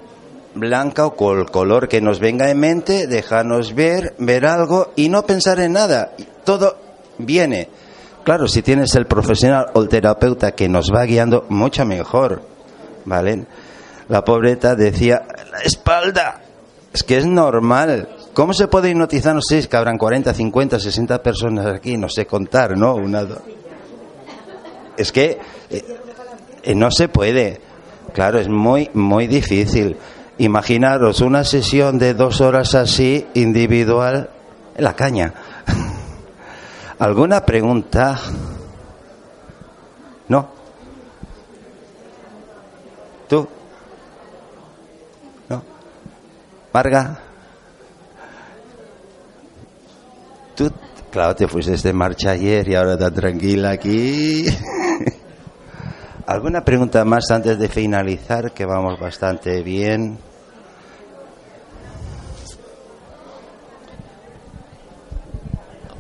blanca 0.54 1.06
o 1.06 1.16
con 1.16 1.40
el 1.40 1.46
color 1.46 1.88
que 1.88 2.02
nos 2.02 2.20
venga 2.20 2.50
en 2.50 2.60
mente, 2.60 3.08
dejarnos 3.08 3.74
ver, 3.74 4.16
ver 4.18 4.46
algo 4.46 4.92
y 4.96 5.10
no 5.10 5.26
pensar 5.26 5.60
en 5.60 5.74
nada. 5.74 6.12
Todo 6.44 6.78
viene. 7.18 7.70
Claro, 8.24 8.48
si 8.48 8.62
tienes 8.62 8.94
el 8.96 9.08
profesional 9.08 9.68
o 9.74 9.82
el 9.82 9.90
terapeuta 9.90 10.52
que 10.54 10.70
nos 10.70 10.92
va 10.94 11.06
guiando, 11.06 11.46
mucho 11.50 11.86
mejor. 11.86 12.44
¿Vale? 13.06 13.46
La 14.10 14.24
pobreta 14.24 14.76
decía, 14.76 15.24
la 15.52 15.60
espalda. 15.60 16.42
Es 16.94 17.04
que 17.04 17.18
es 17.18 17.26
normal. 17.26 18.10
¿Cómo 18.34 18.54
se 18.54 18.68
puede 18.68 18.90
hipnotizar? 18.90 19.36
No 19.36 19.42
sé, 19.42 19.68
que 19.68 19.76
habrán 19.76 19.98
40, 19.98 20.34
50, 20.34 20.80
60 20.80 21.22
personas 21.22 21.66
aquí, 21.66 21.98
no 21.98 22.08
sé 22.08 22.26
contar, 22.26 22.78
¿no? 22.78 22.96
Una, 22.96 23.28
Es 24.96 25.12
que 25.12 25.38
eh, 25.70 26.00
eh, 26.64 26.76
no 26.76 26.90
se 26.92 27.10
puede. 27.10 27.60
Claro, 28.14 28.40
es 28.40 28.48
muy, 28.48 28.90
muy 28.94 29.28
difícil. 29.28 29.98
Imaginaros 30.38 31.20
una 31.22 31.44
sesión 31.44 32.00
de 32.00 32.14
dos 32.14 32.40
horas 32.40 32.74
así, 32.74 33.28
individual, 33.34 34.30
en 34.76 34.84
la 34.84 34.96
caña. 34.96 35.34
¿Alguna 37.00 37.46
pregunta? 37.46 38.18
¿No? 40.30 40.48
¿Tú? 43.28 43.48
¿No? 45.50 45.64
¿Marga? 46.74 47.31
Tú, 50.56 50.72
claro, 51.10 51.36
te 51.36 51.48
fuiste 51.48 51.76
de 51.76 51.94
marcha 51.94 52.32
ayer 52.32 52.68
y 52.68 52.76
ahora 52.76 52.94
estás 52.94 53.14
tranquila 53.14 53.72
aquí. 53.72 54.46
¿Alguna 56.28 56.64
pregunta 56.64 57.04
más 57.06 57.30
antes 57.32 57.58
de 57.58 57.68
finalizar? 57.68 58.52
Que 58.52 58.66
vamos 58.66 59.00
bastante 59.00 59.62
bien. 59.64 60.18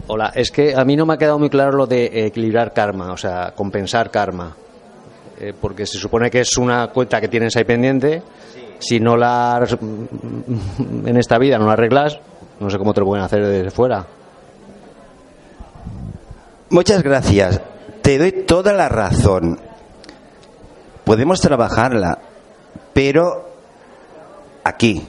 Hola, 0.07 0.31
es 0.35 0.51
que 0.51 0.75
a 0.75 0.83
mí 0.83 0.95
no 0.95 1.05
me 1.05 1.13
ha 1.13 1.17
quedado 1.17 1.39
muy 1.39 1.49
claro 1.49 1.71
lo 1.71 1.87
de 1.87 2.25
equilibrar 2.25 2.73
karma, 2.73 3.13
o 3.13 3.17
sea, 3.17 3.53
compensar 3.55 4.11
karma. 4.11 4.55
Eh, 5.39 5.53
porque 5.59 5.85
se 5.85 5.97
supone 5.97 6.29
que 6.29 6.41
es 6.41 6.57
una 6.57 6.87
cuenta 6.87 7.21
que 7.21 7.27
tienes 7.27 7.55
ahí 7.55 7.63
pendiente. 7.63 8.21
Si 8.79 8.99
no 8.99 9.15
la 9.15 9.65
en 11.05 11.17
esta 11.17 11.37
vida 11.37 11.57
no 11.57 11.65
la 11.65 11.73
arreglas, 11.73 12.19
no 12.59 12.69
sé 12.69 12.77
cómo 12.77 12.93
te 12.93 12.99
lo 12.99 13.07
pueden 13.07 13.23
hacer 13.23 13.45
desde 13.45 13.71
fuera. 13.71 14.05
Muchas 16.71 17.03
gracias. 17.03 17.59
Te 18.01 18.17
doy 18.17 18.31
toda 18.31 18.71
la 18.71 18.87
razón. 18.87 19.59
Podemos 21.03 21.41
trabajarla, 21.41 22.19
pero 22.93 23.49
aquí. 24.63 25.05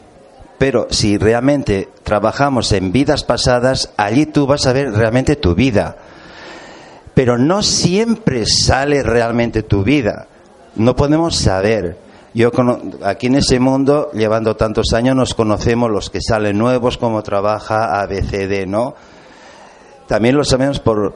Pero 0.58 0.88
si 0.90 1.18
realmente 1.18 1.88
trabajamos 2.02 2.72
en 2.72 2.90
vidas 2.90 3.22
pasadas, 3.22 3.92
allí 3.96 4.26
tú 4.26 4.44
vas 4.48 4.66
a 4.66 4.72
ver 4.72 4.92
realmente 4.92 5.36
tu 5.36 5.54
vida. 5.54 5.96
pero 7.14 7.38
no 7.38 7.62
siempre 7.62 8.44
sale 8.46 9.04
realmente 9.04 9.62
tu 9.62 9.84
vida. 9.84 10.26
No 10.74 10.96
podemos 10.96 11.36
saber. 11.36 11.96
Yo 12.34 12.50
aquí 13.04 13.28
en 13.28 13.36
ese 13.36 13.60
mundo, 13.60 14.10
llevando 14.14 14.56
tantos 14.56 14.94
años, 14.94 15.14
nos 15.14 15.34
conocemos 15.34 15.90
los 15.90 16.10
que 16.10 16.20
salen 16.20 16.58
nuevos, 16.58 16.98
cómo 16.98 17.22
trabaja 17.22 18.00
ABCD, 18.00 18.66
¿no? 18.66 18.96
También 20.12 20.36
lo 20.36 20.44
sabemos 20.44 20.78
por 20.78 21.14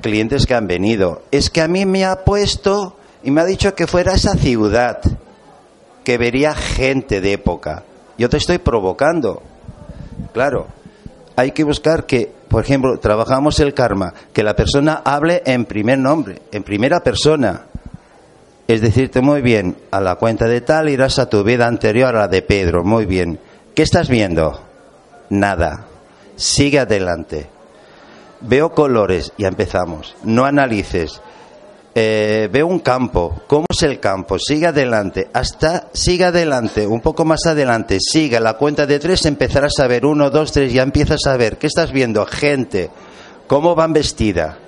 clientes 0.00 0.46
que 0.46 0.54
han 0.54 0.66
venido. 0.66 1.20
Es 1.30 1.50
que 1.50 1.60
a 1.60 1.68
mí 1.68 1.84
me 1.84 2.06
ha 2.06 2.24
puesto 2.24 2.96
y 3.22 3.30
me 3.30 3.42
ha 3.42 3.44
dicho 3.44 3.74
que 3.74 3.86
fuera 3.86 4.14
esa 4.14 4.32
ciudad, 4.36 5.02
que 6.02 6.16
vería 6.16 6.54
gente 6.54 7.20
de 7.20 7.34
época. 7.34 7.84
Yo 8.16 8.30
te 8.30 8.38
estoy 8.38 8.56
provocando. 8.56 9.42
Claro, 10.32 10.68
hay 11.36 11.50
que 11.50 11.62
buscar 11.62 12.06
que, 12.06 12.32
por 12.48 12.64
ejemplo, 12.64 12.98
trabajamos 12.98 13.60
el 13.60 13.74
karma, 13.74 14.14
que 14.32 14.42
la 14.42 14.56
persona 14.56 15.02
hable 15.04 15.42
en 15.44 15.66
primer 15.66 15.98
nombre, 15.98 16.40
en 16.52 16.62
primera 16.62 17.00
persona. 17.00 17.66
Es 18.66 18.80
decirte, 18.80 19.20
muy 19.20 19.42
bien, 19.42 19.76
a 19.90 20.00
la 20.00 20.14
cuenta 20.14 20.46
de 20.46 20.62
tal 20.62 20.88
irás 20.88 21.18
a 21.18 21.28
tu 21.28 21.44
vida 21.44 21.66
anterior 21.66 22.16
a 22.16 22.20
la 22.20 22.28
de 22.28 22.40
Pedro, 22.40 22.82
muy 22.82 23.04
bien. 23.04 23.38
¿Qué 23.74 23.82
estás 23.82 24.08
viendo? 24.08 24.58
Nada. 25.28 25.84
Sigue 26.36 26.78
adelante. 26.78 27.50
Veo 28.42 28.72
colores, 28.72 29.32
ya 29.38 29.48
empezamos. 29.48 30.16
No 30.24 30.44
analices. 30.44 31.20
Eh, 31.94 32.48
veo 32.50 32.66
un 32.66 32.80
campo. 32.80 33.42
¿Cómo 33.46 33.66
es 33.68 33.82
el 33.82 34.00
campo? 34.00 34.38
Sigue 34.38 34.66
adelante. 34.66 35.28
Hasta, 35.32 35.88
sigue 35.92 36.24
adelante. 36.24 36.86
Un 36.86 37.00
poco 37.00 37.24
más 37.24 37.46
adelante. 37.46 37.98
Sigue. 38.00 38.40
La 38.40 38.54
cuenta 38.54 38.86
de 38.86 38.98
tres 38.98 39.26
empezarás 39.26 39.78
a 39.78 39.86
ver. 39.86 40.06
Uno, 40.06 40.30
dos, 40.30 40.52
tres. 40.52 40.72
Ya 40.72 40.82
empiezas 40.82 41.26
a 41.26 41.36
ver. 41.36 41.58
¿Qué 41.58 41.66
estás 41.66 41.92
viendo? 41.92 42.24
Gente. 42.26 42.90
¿Cómo 43.46 43.74
van 43.74 43.92
vestida? 43.92 44.58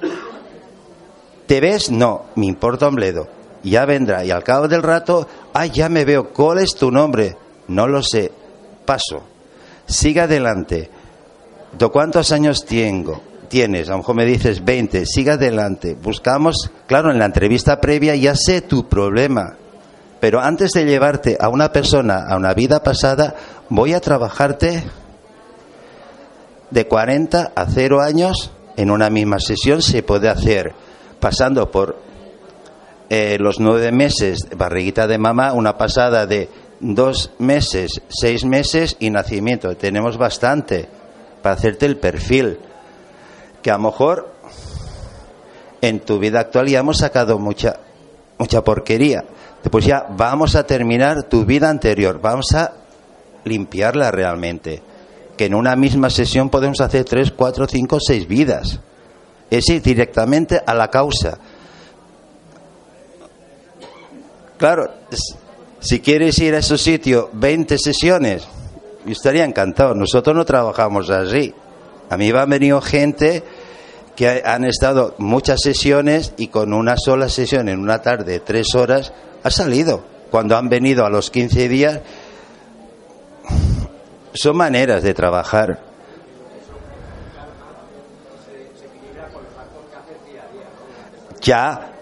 ¿Te 1.47 1.61
ves? 1.61 1.91
No. 1.91 2.27
Me 2.37 2.47
importa 2.47 2.89
un 2.89 2.97
bledo 2.97 3.29
ya 3.65 3.87
vendrá. 3.87 4.25
Y 4.25 4.31
al 4.31 4.45
cabo 4.45 4.69
del 4.69 4.83
rato, 4.83 5.27
ay, 5.53 5.71
ya 5.71 5.89
me 5.89 6.05
veo, 6.05 6.31
¿cuál 6.31 6.59
es 6.59 6.75
tu 6.75 6.91
nombre? 6.91 7.37
No 7.69 7.89
lo 7.89 8.03
sé. 8.03 8.31
Paso. 8.85 9.23
Sigue 9.87 10.21
adelante. 10.21 10.91
¿De 11.77 11.89
cuántos 11.89 12.31
años 12.31 12.65
tengo? 12.65 13.21
Tienes, 13.55 13.89
a 13.89 13.93
lo 13.93 13.99
mejor 13.99 14.17
me 14.17 14.25
dices 14.25 14.65
20, 14.65 15.07
sigue 15.07 15.31
adelante. 15.31 15.95
Buscamos, 15.95 16.73
claro, 16.89 17.13
en 17.13 17.21
la 17.21 17.27
entrevista 17.27 17.81
previa 17.81 18.17
ya 18.17 18.35
sé 18.35 18.63
tu 18.63 18.89
problema, 18.89 19.55
pero 20.19 20.41
antes 20.41 20.73
de 20.73 20.85
llevarte 20.85 21.37
a 21.39 21.49
una 21.49 21.71
persona 21.71 22.25
a 22.29 22.37
una 22.37 22.53
vida 22.53 22.83
pasada, 22.83 23.37
voy 23.69 23.93
a 23.93 24.01
trabajarte 24.01 24.83
de 26.69 26.89
40 26.89 27.53
a 27.55 27.67
0 27.67 28.01
años 28.01 28.51
en 28.77 28.91
una 28.91 29.09
misma 29.09 29.39
sesión, 29.39 29.83
se 29.83 30.03
puede 30.03 30.29
hacer 30.29 30.73
pasando 31.21 31.71
por 31.71 31.97
eh, 33.09 33.37
los 33.39 33.61
nueve 33.61 33.93
meses, 33.93 34.49
barriguita 34.57 35.07
de 35.07 35.19
mamá, 35.19 35.53
una 35.53 35.79
pasada 35.79 36.27
de 36.27 36.49
dos 36.81 37.31
meses, 37.39 38.03
seis 38.09 38.45
meses 38.45 38.97
y 38.99 39.11
nacimiento. 39.11 39.77
Tenemos 39.77 40.19
bastante 40.19 40.89
para 41.41 41.55
hacerte 41.55 41.87
el 41.87 41.99
perfil. 41.99 42.59
Que 43.65 43.71
a 43.71 43.79
lo 43.79 43.85
mejor 43.85 44.33
en 45.81 46.01
tu 46.01 46.21
vida 46.21 46.41
actual 46.41 46.69
ya 46.69 46.81
hemos 46.81 46.99
sacado 46.99 47.39
mucha, 47.39 47.81
mucha 48.39 48.63
porquería. 48.63 49.25
Pues 49.71 49.87
ya 49.87 50.07
vamos 50.11 50.55
a 50.55 50.67
terminar 50.67 51.23
tu 51.25 51.45
vida 51.47 51.71
anterior, 51.71 52.21
vamos 52.21 52.53
a 52.55 52.75
limpiarla 53.45 54.11
realmente. 54.11 54.83
Que 55.37 55.47
en 55.47 55.55
una 55.55 55.75
misma 55.75 56.11
sesión 56.11 56.51
podemos 56.51 56.81
hacer 56.83 57.05
tres, 57.05 57.33
cuatro, 57.33 57.67
cinco, 57.67 57.99
seis 57.99 58.29
vidas. 58.29 58.79
Es 59.51 59.69
ir 59.71 59.83
directamente 59.83 60.61
a 60.65 60.75
la 60.75 60.91
causa 60.91 61.39
Claro, 64.57 64.91
si 65.81 66.01
quieres 66.01 66.39
ir 66.39 66.55
a 66.55 66.59
ese 66.59 66.79
sitio 66.79 67.29
20 67.33 67.77
sesiones, 67.77 68.47
yo 69.05 69.13
estaría 69.13 69.45
encantado. 69.45 69.95
Nosotros 69.95 70.35
no 70.35 70.45
trabajamos 70.45 71.11
así. 71.11 71.53
A 72.15 72.17
mí 72.17 72.31
va 72.31 72.43
a 72.43 72.47
venido 72.47 72.81
gente 72.81 73.43
que 74.15 74.41
han 74.45 74.65
estado 74.65 75.17
muchas 75.19 75.61
sesiones 75.61 76.33
y 76.37 76.47
con 76.47 76.73
una 76.73 76.95
sola 76.97 77.29
sesión 77.29 77.69
en 77.69 77.81
una 77.81 78.03
tarde, 78.03 78.39
tres 78.39 78.77
horas, 78.77 79.13
ha 79.43 79.51
salido. 79.51 80.05
Cuando 80.31 80.57
han 80.57 80.69
venido 80.69 81.05
a 81.05 81.11
los 81.11 81.33
15 81.33 81.69
días, 81.69 82.01
son 84.33 84.57
maneras 84.57 85.03
de 85.03 85.13
trabajar. 85.13 85.81
Ya 91.41 91.95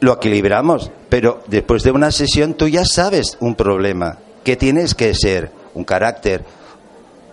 lo 0.00 0.14
equilibramos, 0.14 0.90
pero 1.08 1.44
después 1.46 1.84
de 1.84 1.92
una 1.92 2.10
sesión 2.10 2.54
tú 2.54 2.66
ya 2.66 2.84
sabes 2.84 3.36
un 3.38 3.54
problema, 3.54 4.18
que 4.42 4.56
tienes 4.56 4.96
que 4.96 5.14
ser, 5.14 5.52
un 5.74 5.84
carácter, 5.84 6.44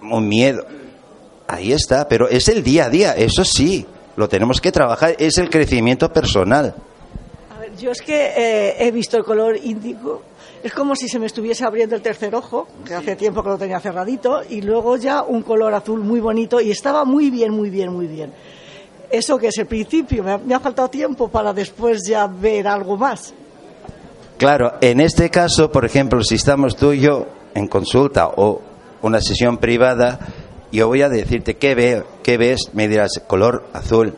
un 0.04 0.28
miedo. 0.28 0.68
Ahí 1.48 1.72
está, 1.72 2.08
pero 2.08 2.28
es 2.28 2.48
el 2.50 2.64
día 2.64 2.86
a 2.86 2.90
día, 2.90 3.14
eso 3.14 3.44
sí, 3.44 3.86
lo 4.16 4.28
tenemos 4.28 4.60
que 4.60 4.72
trabajar, 4.72 5.16
es 5.18 5.38
el 5.38 5.50
crecimiento 5.50 6.12
personal. 6.12 6.76
A 7.56 7.60
ver, 7.60 7.76
yo 7.78 7.92
es 7.92 8.02
que 8.02 8.34
eh, 8.36 8.76
he 8.80 8.92
visto 8.92 9.18
el 9.18 9.24
color 9.24 9.58
índigo, 9.58 10.24
es 10.64 10.74
como 10.74 10.96
si 10.96 11.08
se 11.08 11.20
me 11.20 11.26
estuviese 11.26 11.64
abriendo 11.64 11.96
el 11.96 12.02
tercer 12.02 12.36
ojo, 12.36 12.68
que 12.86 12.94
hace 12.94 13.16
tiempo 13.16 13.44
que 13.44 13.50
lo 13.50 13.58
tenía 13.58 13.80
cerradito, 13.80 14.42
y 14.50 14.62
luego 14.62 14.98
ya 14.98 15.24
un 15.24 15.42
color 15.42 15.74
azul 15.74 16.02
muy 16.02 16.20
bonito 16.20 16.60
y 16.60 16.72
estaba 16.72 17.06
muy 17.06 17.30
bien, 17.30 17.52
muy 17.52 17.70
bien, 17.70 17.94
muy 17.94 18.08
bien 18.08 18.34
eso 19.10 19.38
que 19.38 19.48
es 19.48 19.58
el 19.58 19.68
principio, 19.68 20.24
me 20.24 20.54
ha, 20.54 20.60
faltado 20.60 20.90
tiempo 20.90 21.30
para 21.30 21.54
después 21.54 22.04
ya 22.08 22.28
ver 22.28 22.68
algo 22.68 22.98
más. 22.98 23.34
Claro, 24.38 24.74
en 24.82 25.00
este 25.00 25.30
caso, 25.30 25.72
por 25.72 25.86
ejemplo, 25.86 26.22
si 26.24 26.36
estamos 26.36 26.76
tú 26.76 26.94
y 26.94 27.02
yo 27.02 27.26
en 27.54 27.68
consulta 27.68 28.28
o 28.28 28.62
una 29.02 29.22
sesión 29.22 29.58
privada, 29.58 30.20
yo 30.78 30.88
voy 30.88 31.02
a 31.02 31.10
decirte 31.10 31.56
qué 31.56 31.74
veo, 31.74 32.06
qué 32.22 32.38
ves, 32.38 32.70
me 32.74 32.88
dirás 32.88 33.20
color 33.26 33.66
azul. 33.74 34.14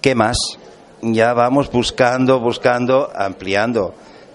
¿Qué 0.00 0.14
más? 0.14 0.38
Ya 1.02 1.34
vamos 1.34 1.70
buscando, 1.70 2.40
buscando, 2.40 3.10
ampliando. 3.14 3.94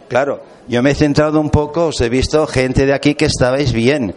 Claro, 0.09 0.43
yo 0.67 0.84
me 0.84 0.91
he 0.91 0.95
centrado 0.95 1.39
un 1.39 1.49
poco, 1.49 1.88
os 1.88 1.99
he 2.01 2.09
visto 2.09 2.45
gente 2.45 2.86
de 2.86 2.93
aquí 2.93 3.15
que 3.15 3.25
estabais 3.25 3.73
bien 3.73 4.13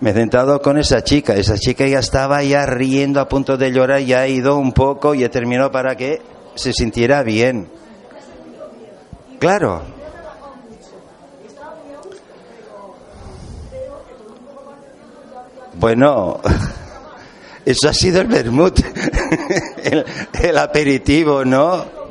me 0.00 0.10
he 0.10 0.12
sentado 0.12 0.60
con 0.60 0.76
esa 0.76 1.02
chica. 1.02 1.34
Esa 1.34 1.56
chica 1.56 1.86
ya 1.86 2.00
estaba 2.00 2.42
ya 2.42 2.66
riendo 2.66 3.20
a 3.20 3.28
punto 3.28 3.56
de 3.56 3.72
llorar, 3.72 4.00
ya 4.00 4.20
ha 4.20 4.28
ido 4.28 4.58
un 4.58 4.72
poco 4.72 5.14
y 5.14 5.24
he 5.24 5.30
terminado 5.30 5.70
para 5.70 5.96
que 5.96 6.20
se 6.56 6.74
sintiera 6.74 7.22
bien. 7.22 7.68
Claro. 9.38 9.82
Bueno, 15.78 16.40
eso 17.64 17.88
ha 17.88 17.92
sido 17.92 18.20
el 18.20 18.28
vermut, 18.28 18.80
el, 19.82 20.04
el 20.40 20.58
aperitivo, 20.58 21.44
¿no? 21.44 22.04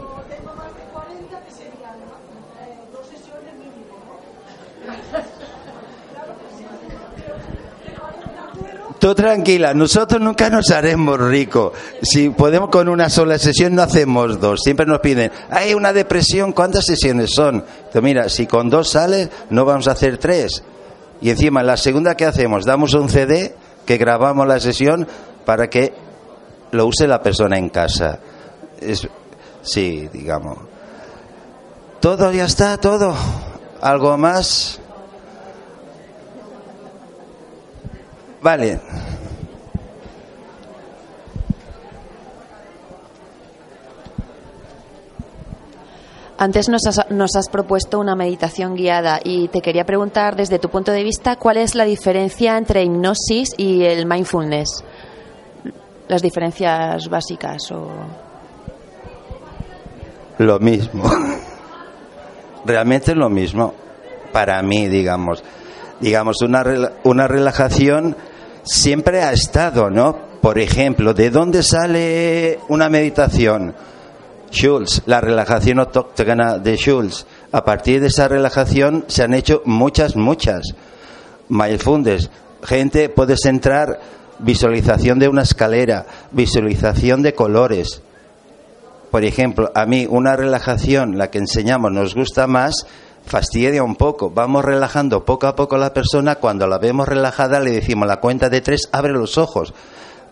Tú 9.03 9.13
tranquila, 9.13 9.73
nosotros 9.73 10.21
nunca 10.21 10.49
nos 10.49 10.71
haremos 10.71 11.19
ricos. 11.19 11.73
Si 12.01 12.29
podemos 12.29 12.69
con 12.69 12.87
una 12.87 13.09
sola 13.09 13.37
sesión, 13.37 13.75
no 13.75 13.81
hacemos 13.81 14.39
dos. 14.39 14.61
Siempre 14.63 14.85
nos 14.85 15.01
piden, 15.01 15.29
hay 15.49 15.73
una 15.73 15.91
depresión, 15.91 16.53
¿cuántas 16.53 16.85
sesiones 16.85 17.31
son? 17.35 17.65
Entonces, 17.77 18.01
mira, 18.01 18.29
si 18.29 18.47
con 18.47 18.69
dos 18.69 18.91
sales, 18.91 19.27
no 19.49 19.65
vamos 19.65 19.89
a 19.89 19.91
hacer 19.91 20.19
tres. 20.19 20.63
Y 21.23 21.29
encima, 21.29 21.63
la 21.63 21.77
segunda 21.77 22.15
que 22.15 22.25
hacemos, 22.25 22.65
damos 22.65 22.93
un 22.95 23.07
CD 23.07 23.55
que 23.85 23.95
grabamos 23.95 24.45
la 24.45 24.59
sesión 24.59 25.07
para 25.45 25.69
que 25.69 25.93
lo 26.71 26.85
use 26.85 27.07
la 27.07 27.23
persona 27.23 27.57
en 27.57 27.69
casa. 27.69 28.19
Sí, 29.61 30.09
digamos. 30.11 30.57
Todo 32.01 32.29
ya 32.33 32.43
está, 32.43 32.77
todo. 32.77 33.15
¿Algo 33.79 34.17
más? 34.17 34.81
Vale. 38.41 38.81
Antes 46.43 46.67
nos 46.67 46.85
has, 46.85 47.09
nos 47.09 47.37
has, 47.37 47.47
propuesto 47.47 48.01
una 48.01 48.17
meditación 48.17 48.75
guiada 48.75 49.21
y 49.23 49.47
te 49.47 49.61
quería 49.61 49.85
preguntar 49.85 50.35
desde 50.35 50.59
tu 50.59 50.67
punto 50.67 50.91
de 50.91 51.01
vista 51.01 51.37
cuál 51.37 51.55
es 51.55 51.73
la 51.73 51.85
diferencia 51.85 52.57
entre 52.57 52.83
hipnosis 52.83 53.51
y 53.55 53.85
el 53.85 54.05
mindfulness. 54.05 54.83
Las 56.09 56.21
diferencias 56.21 57.07
básicas 57.07 57.71
o 57.71 57.87
lo 60.39 60.59
mismo. 60.59 61.09
Realmente 62.65 63.11
es 63.11 63.17
lo 63.17 63.29
mismo 63.29 63.73
para 64.33 64.61
mí, 64.61 64.89
digamos. 64.89 65.41
Digamos 66.01 66.41
una 66.41 66.65
una 67.05 67.25
relajación 67.25 68.17
siempre 68.63 69.23
ha 69.23 69.31
estado, 69.31 69.89
¿no? 69.89 70.17
Por 70.41 70.59
ejemplo, 70.59 71.13
¿de 71.13 71.29
dónde 71.29 71.63
sale 71.63 72.59
una 72.67 72.89
meditación? 72.89 73.73
Schulz, 74.53 75.01
la 75.07 75.19
relajación 75.19 75.79
autóctona 75.79 76.59
de 76.59 76.77
Schulz. 76.77 77.25
A 77.51 77.65
partir 77.65 77.99
de 77.99 78.07
esa 78.07 78.27
relajación 78.27 79.03
se 79.07 79.23
han 79.23 79.33
hecho 79.33 79.63
muchas, 79.65 80.15
muchas. 80.15 80.75
Mindfulness. 81.49 82.29
Gente, 82.63 83.09
puedes 83.09 83.45
entrar, 83.45 83.99
visualización 84.39 85.19
de 85.19 85.27
una 85.27 85.41
escalera, 85.41 86.05
visualización 86.31 87.23
de 87.23 87.33
colores. 87.33 88.01
Por 89.09 89.25
ejemplo, 89.25 89.71
a 89.73 89.85
mí 89.85 90.07
una 90.09 90.35
relajación, 90.35 91.17
la 91.17 91.29
que 91.29 91.39
enseñamos, 91.39 91.91
nos 91.91 92.15
gusta 92.15 92.47
más, 92.47 92.85
fastidia 93.25 93.83
un 93.83 93.95
poco. 93.95 94.29
Vamos 94.29 94.63
relajando 94.63 95.25
poco 95.25 95.47
a 95.47 95.55
poco 95.55 95.75
a 95.75 95.79
la 95.79 95.93
persona. 95.93 96.35
Cuando 96.35 96.67
la 96.67 96.77
vemos 96.77 97.07
relajada, 97.07 97.59
le 97.59 97.71
decimos 97.71 98.07
la 98.07 98.19
cuenta 98.19 98.49
de 98.49 98.61
tres, 98.61 98.87
abre 98.91 99.13
los 99.13 99.37
ojos 99.37 99.73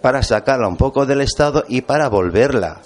para 0.02 0.24
sacarla 0.24 0.68
un 0.68 0.78
poco 0.78 1.06
del 1.06 1.22
estado 1.22 1.64
y 1.68 1.82
para 1.82 2.08
volverla. 2.10 2.82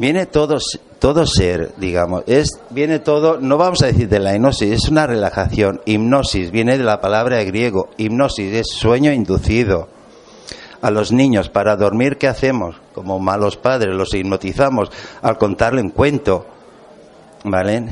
Viene 0.00 0.24
todo, 0.24 0.56
todo 0.98 1.26
ser, 1.26 1.74
digamos, 1.76 2.24
es, 2.26 2.58
viene 2.70 3.00
todo, 3.00 3.38
no 3.38 3.58
vamos 3.58 3.82
a 3.82 3.86
decir 3.88 4.08
de 4.08 4.18
la 4.18 4.34
hipnosis, 4.34 4.72
es 4.72 4.88
una 4.88 5.06
relajación. 5.06 5.82
Hipnosis 5.84 6.50
viene 6.50 6.78
de 6.78 6.84
la 6.84 7.02
palabra 7.02 7.44
griego, 7.44 7.90
hipnosis 7.98 8.54
es 8.54 8.68
sueño 8.70 9.12
inducido. 9.12 9.88
A 10.80 10.90
los 10.90 11.12
niños, 11.12 11.50
para 11.50 11.76
dormir, 11.76 12.16
¿qué 12.16 12.28
hacemos? 12.28 12.76
Como 12.94 13.18
malos 13.18 13.58
padres, 13.58 13.94
los 13.94 14.14
hipnotizamos 14.14 14.90
al 15.20 15.36
contarle 15.36 15.82
un 15.82 15.90
cuento. 15.90 16.46
¿Vale? 17.44 17.84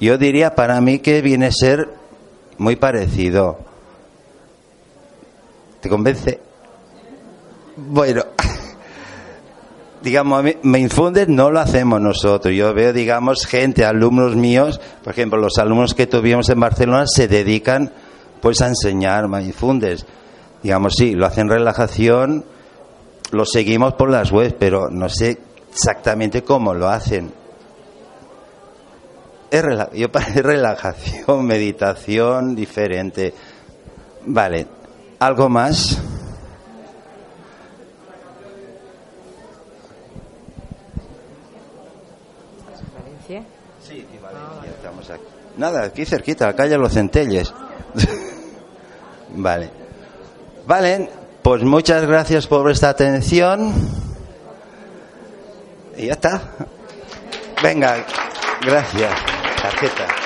Yo 0.00 0.16
diría 0.16 0.54
para 0.54 0.80
mí 0.80 1.00
que 1.00 1.20
viene 1.20 1.48
a 1.48 1.52
ser 1.52 1.90
muy 2.56 2.76
parecido. 2.76 3.58
¿Te 5.82 5.90
convence? 5.90 6.40
Bueno, 7.76 8.22
digamos, 10.02 10.44
me 10.62 10.78
infunde, 10.78 11.26
no 11.26 11.50
lo 11.50 11.60
hacemos 11.60 12.00
nosotros. 12.00 12.54
Yo 12.54 12.72
veo, 12.74 12.92
digamos, 12.92 13.46
gente, 13.46 13.84
alumnos 13.84 14.36
míos, 14.36 14.80
por 15.02 15.12
ejemplo, 15.12 15.38
los 15.38 15.58
alumnos 15.58 15.94
que 15.94 16.06
tuvimos 16.06 16.48
en 16.48 16.60
Barcelona 16.60 17.04
se 17.06 17.28
dedican 17.28 17.92
pues 18.40 18.60
a 18.60 18.68
enseñar 18.68 19.26
infundes. 19.42 20.06
Digamos, 20.62 20.94
sí, 20.96 21.14
lo 21.14 21.26
hacen 21.26 21.48
relajación, 21.48 22.44
lo 23.30 23.44
seguimos 23.44 23.94
por 23.94 24.10
las 24.10 24.30
webs, 24.32 24.54
pero 24.58 24.88
no 24.90 25.08
sé 25.08 25.38
exactamente 25.70 26.42
cómo 26.42 26.74
lo 26.74 26.88
hacen. 26.88 27.32
Es, 29.50 29.62
yo, 29.94 30.06
es 30.34 30.42
relajación, 30.42 31.44
meditación 31.44 32.54
diferente. 32.54 33.34
Vale, 34.26 34.66
¿algo 35.18 35.48
más? 35.48 36.00
Nada, 45.56 45.84
aquí 45.84 46.04
cerquita, 46.04 46.54
calle 46.54 46.76
Los 46.76 46.92
Centelles. 46.92 47.52
vale. 49.30 49.70
Vale, 50.66 51.08
pues 51.42 51.62
muchas 51.62 52.04
gracias 52.06 52.46
por 52.46 52.70
esta 52.70 52.90
atención. 52.90 53.72
Y 55.96 56.06
ya 56.06 56.12
está. 56.12 56.42
Venga, 57.62 58.04
gracias. 58.62 59.12
Tarjeta. 59.62 60.25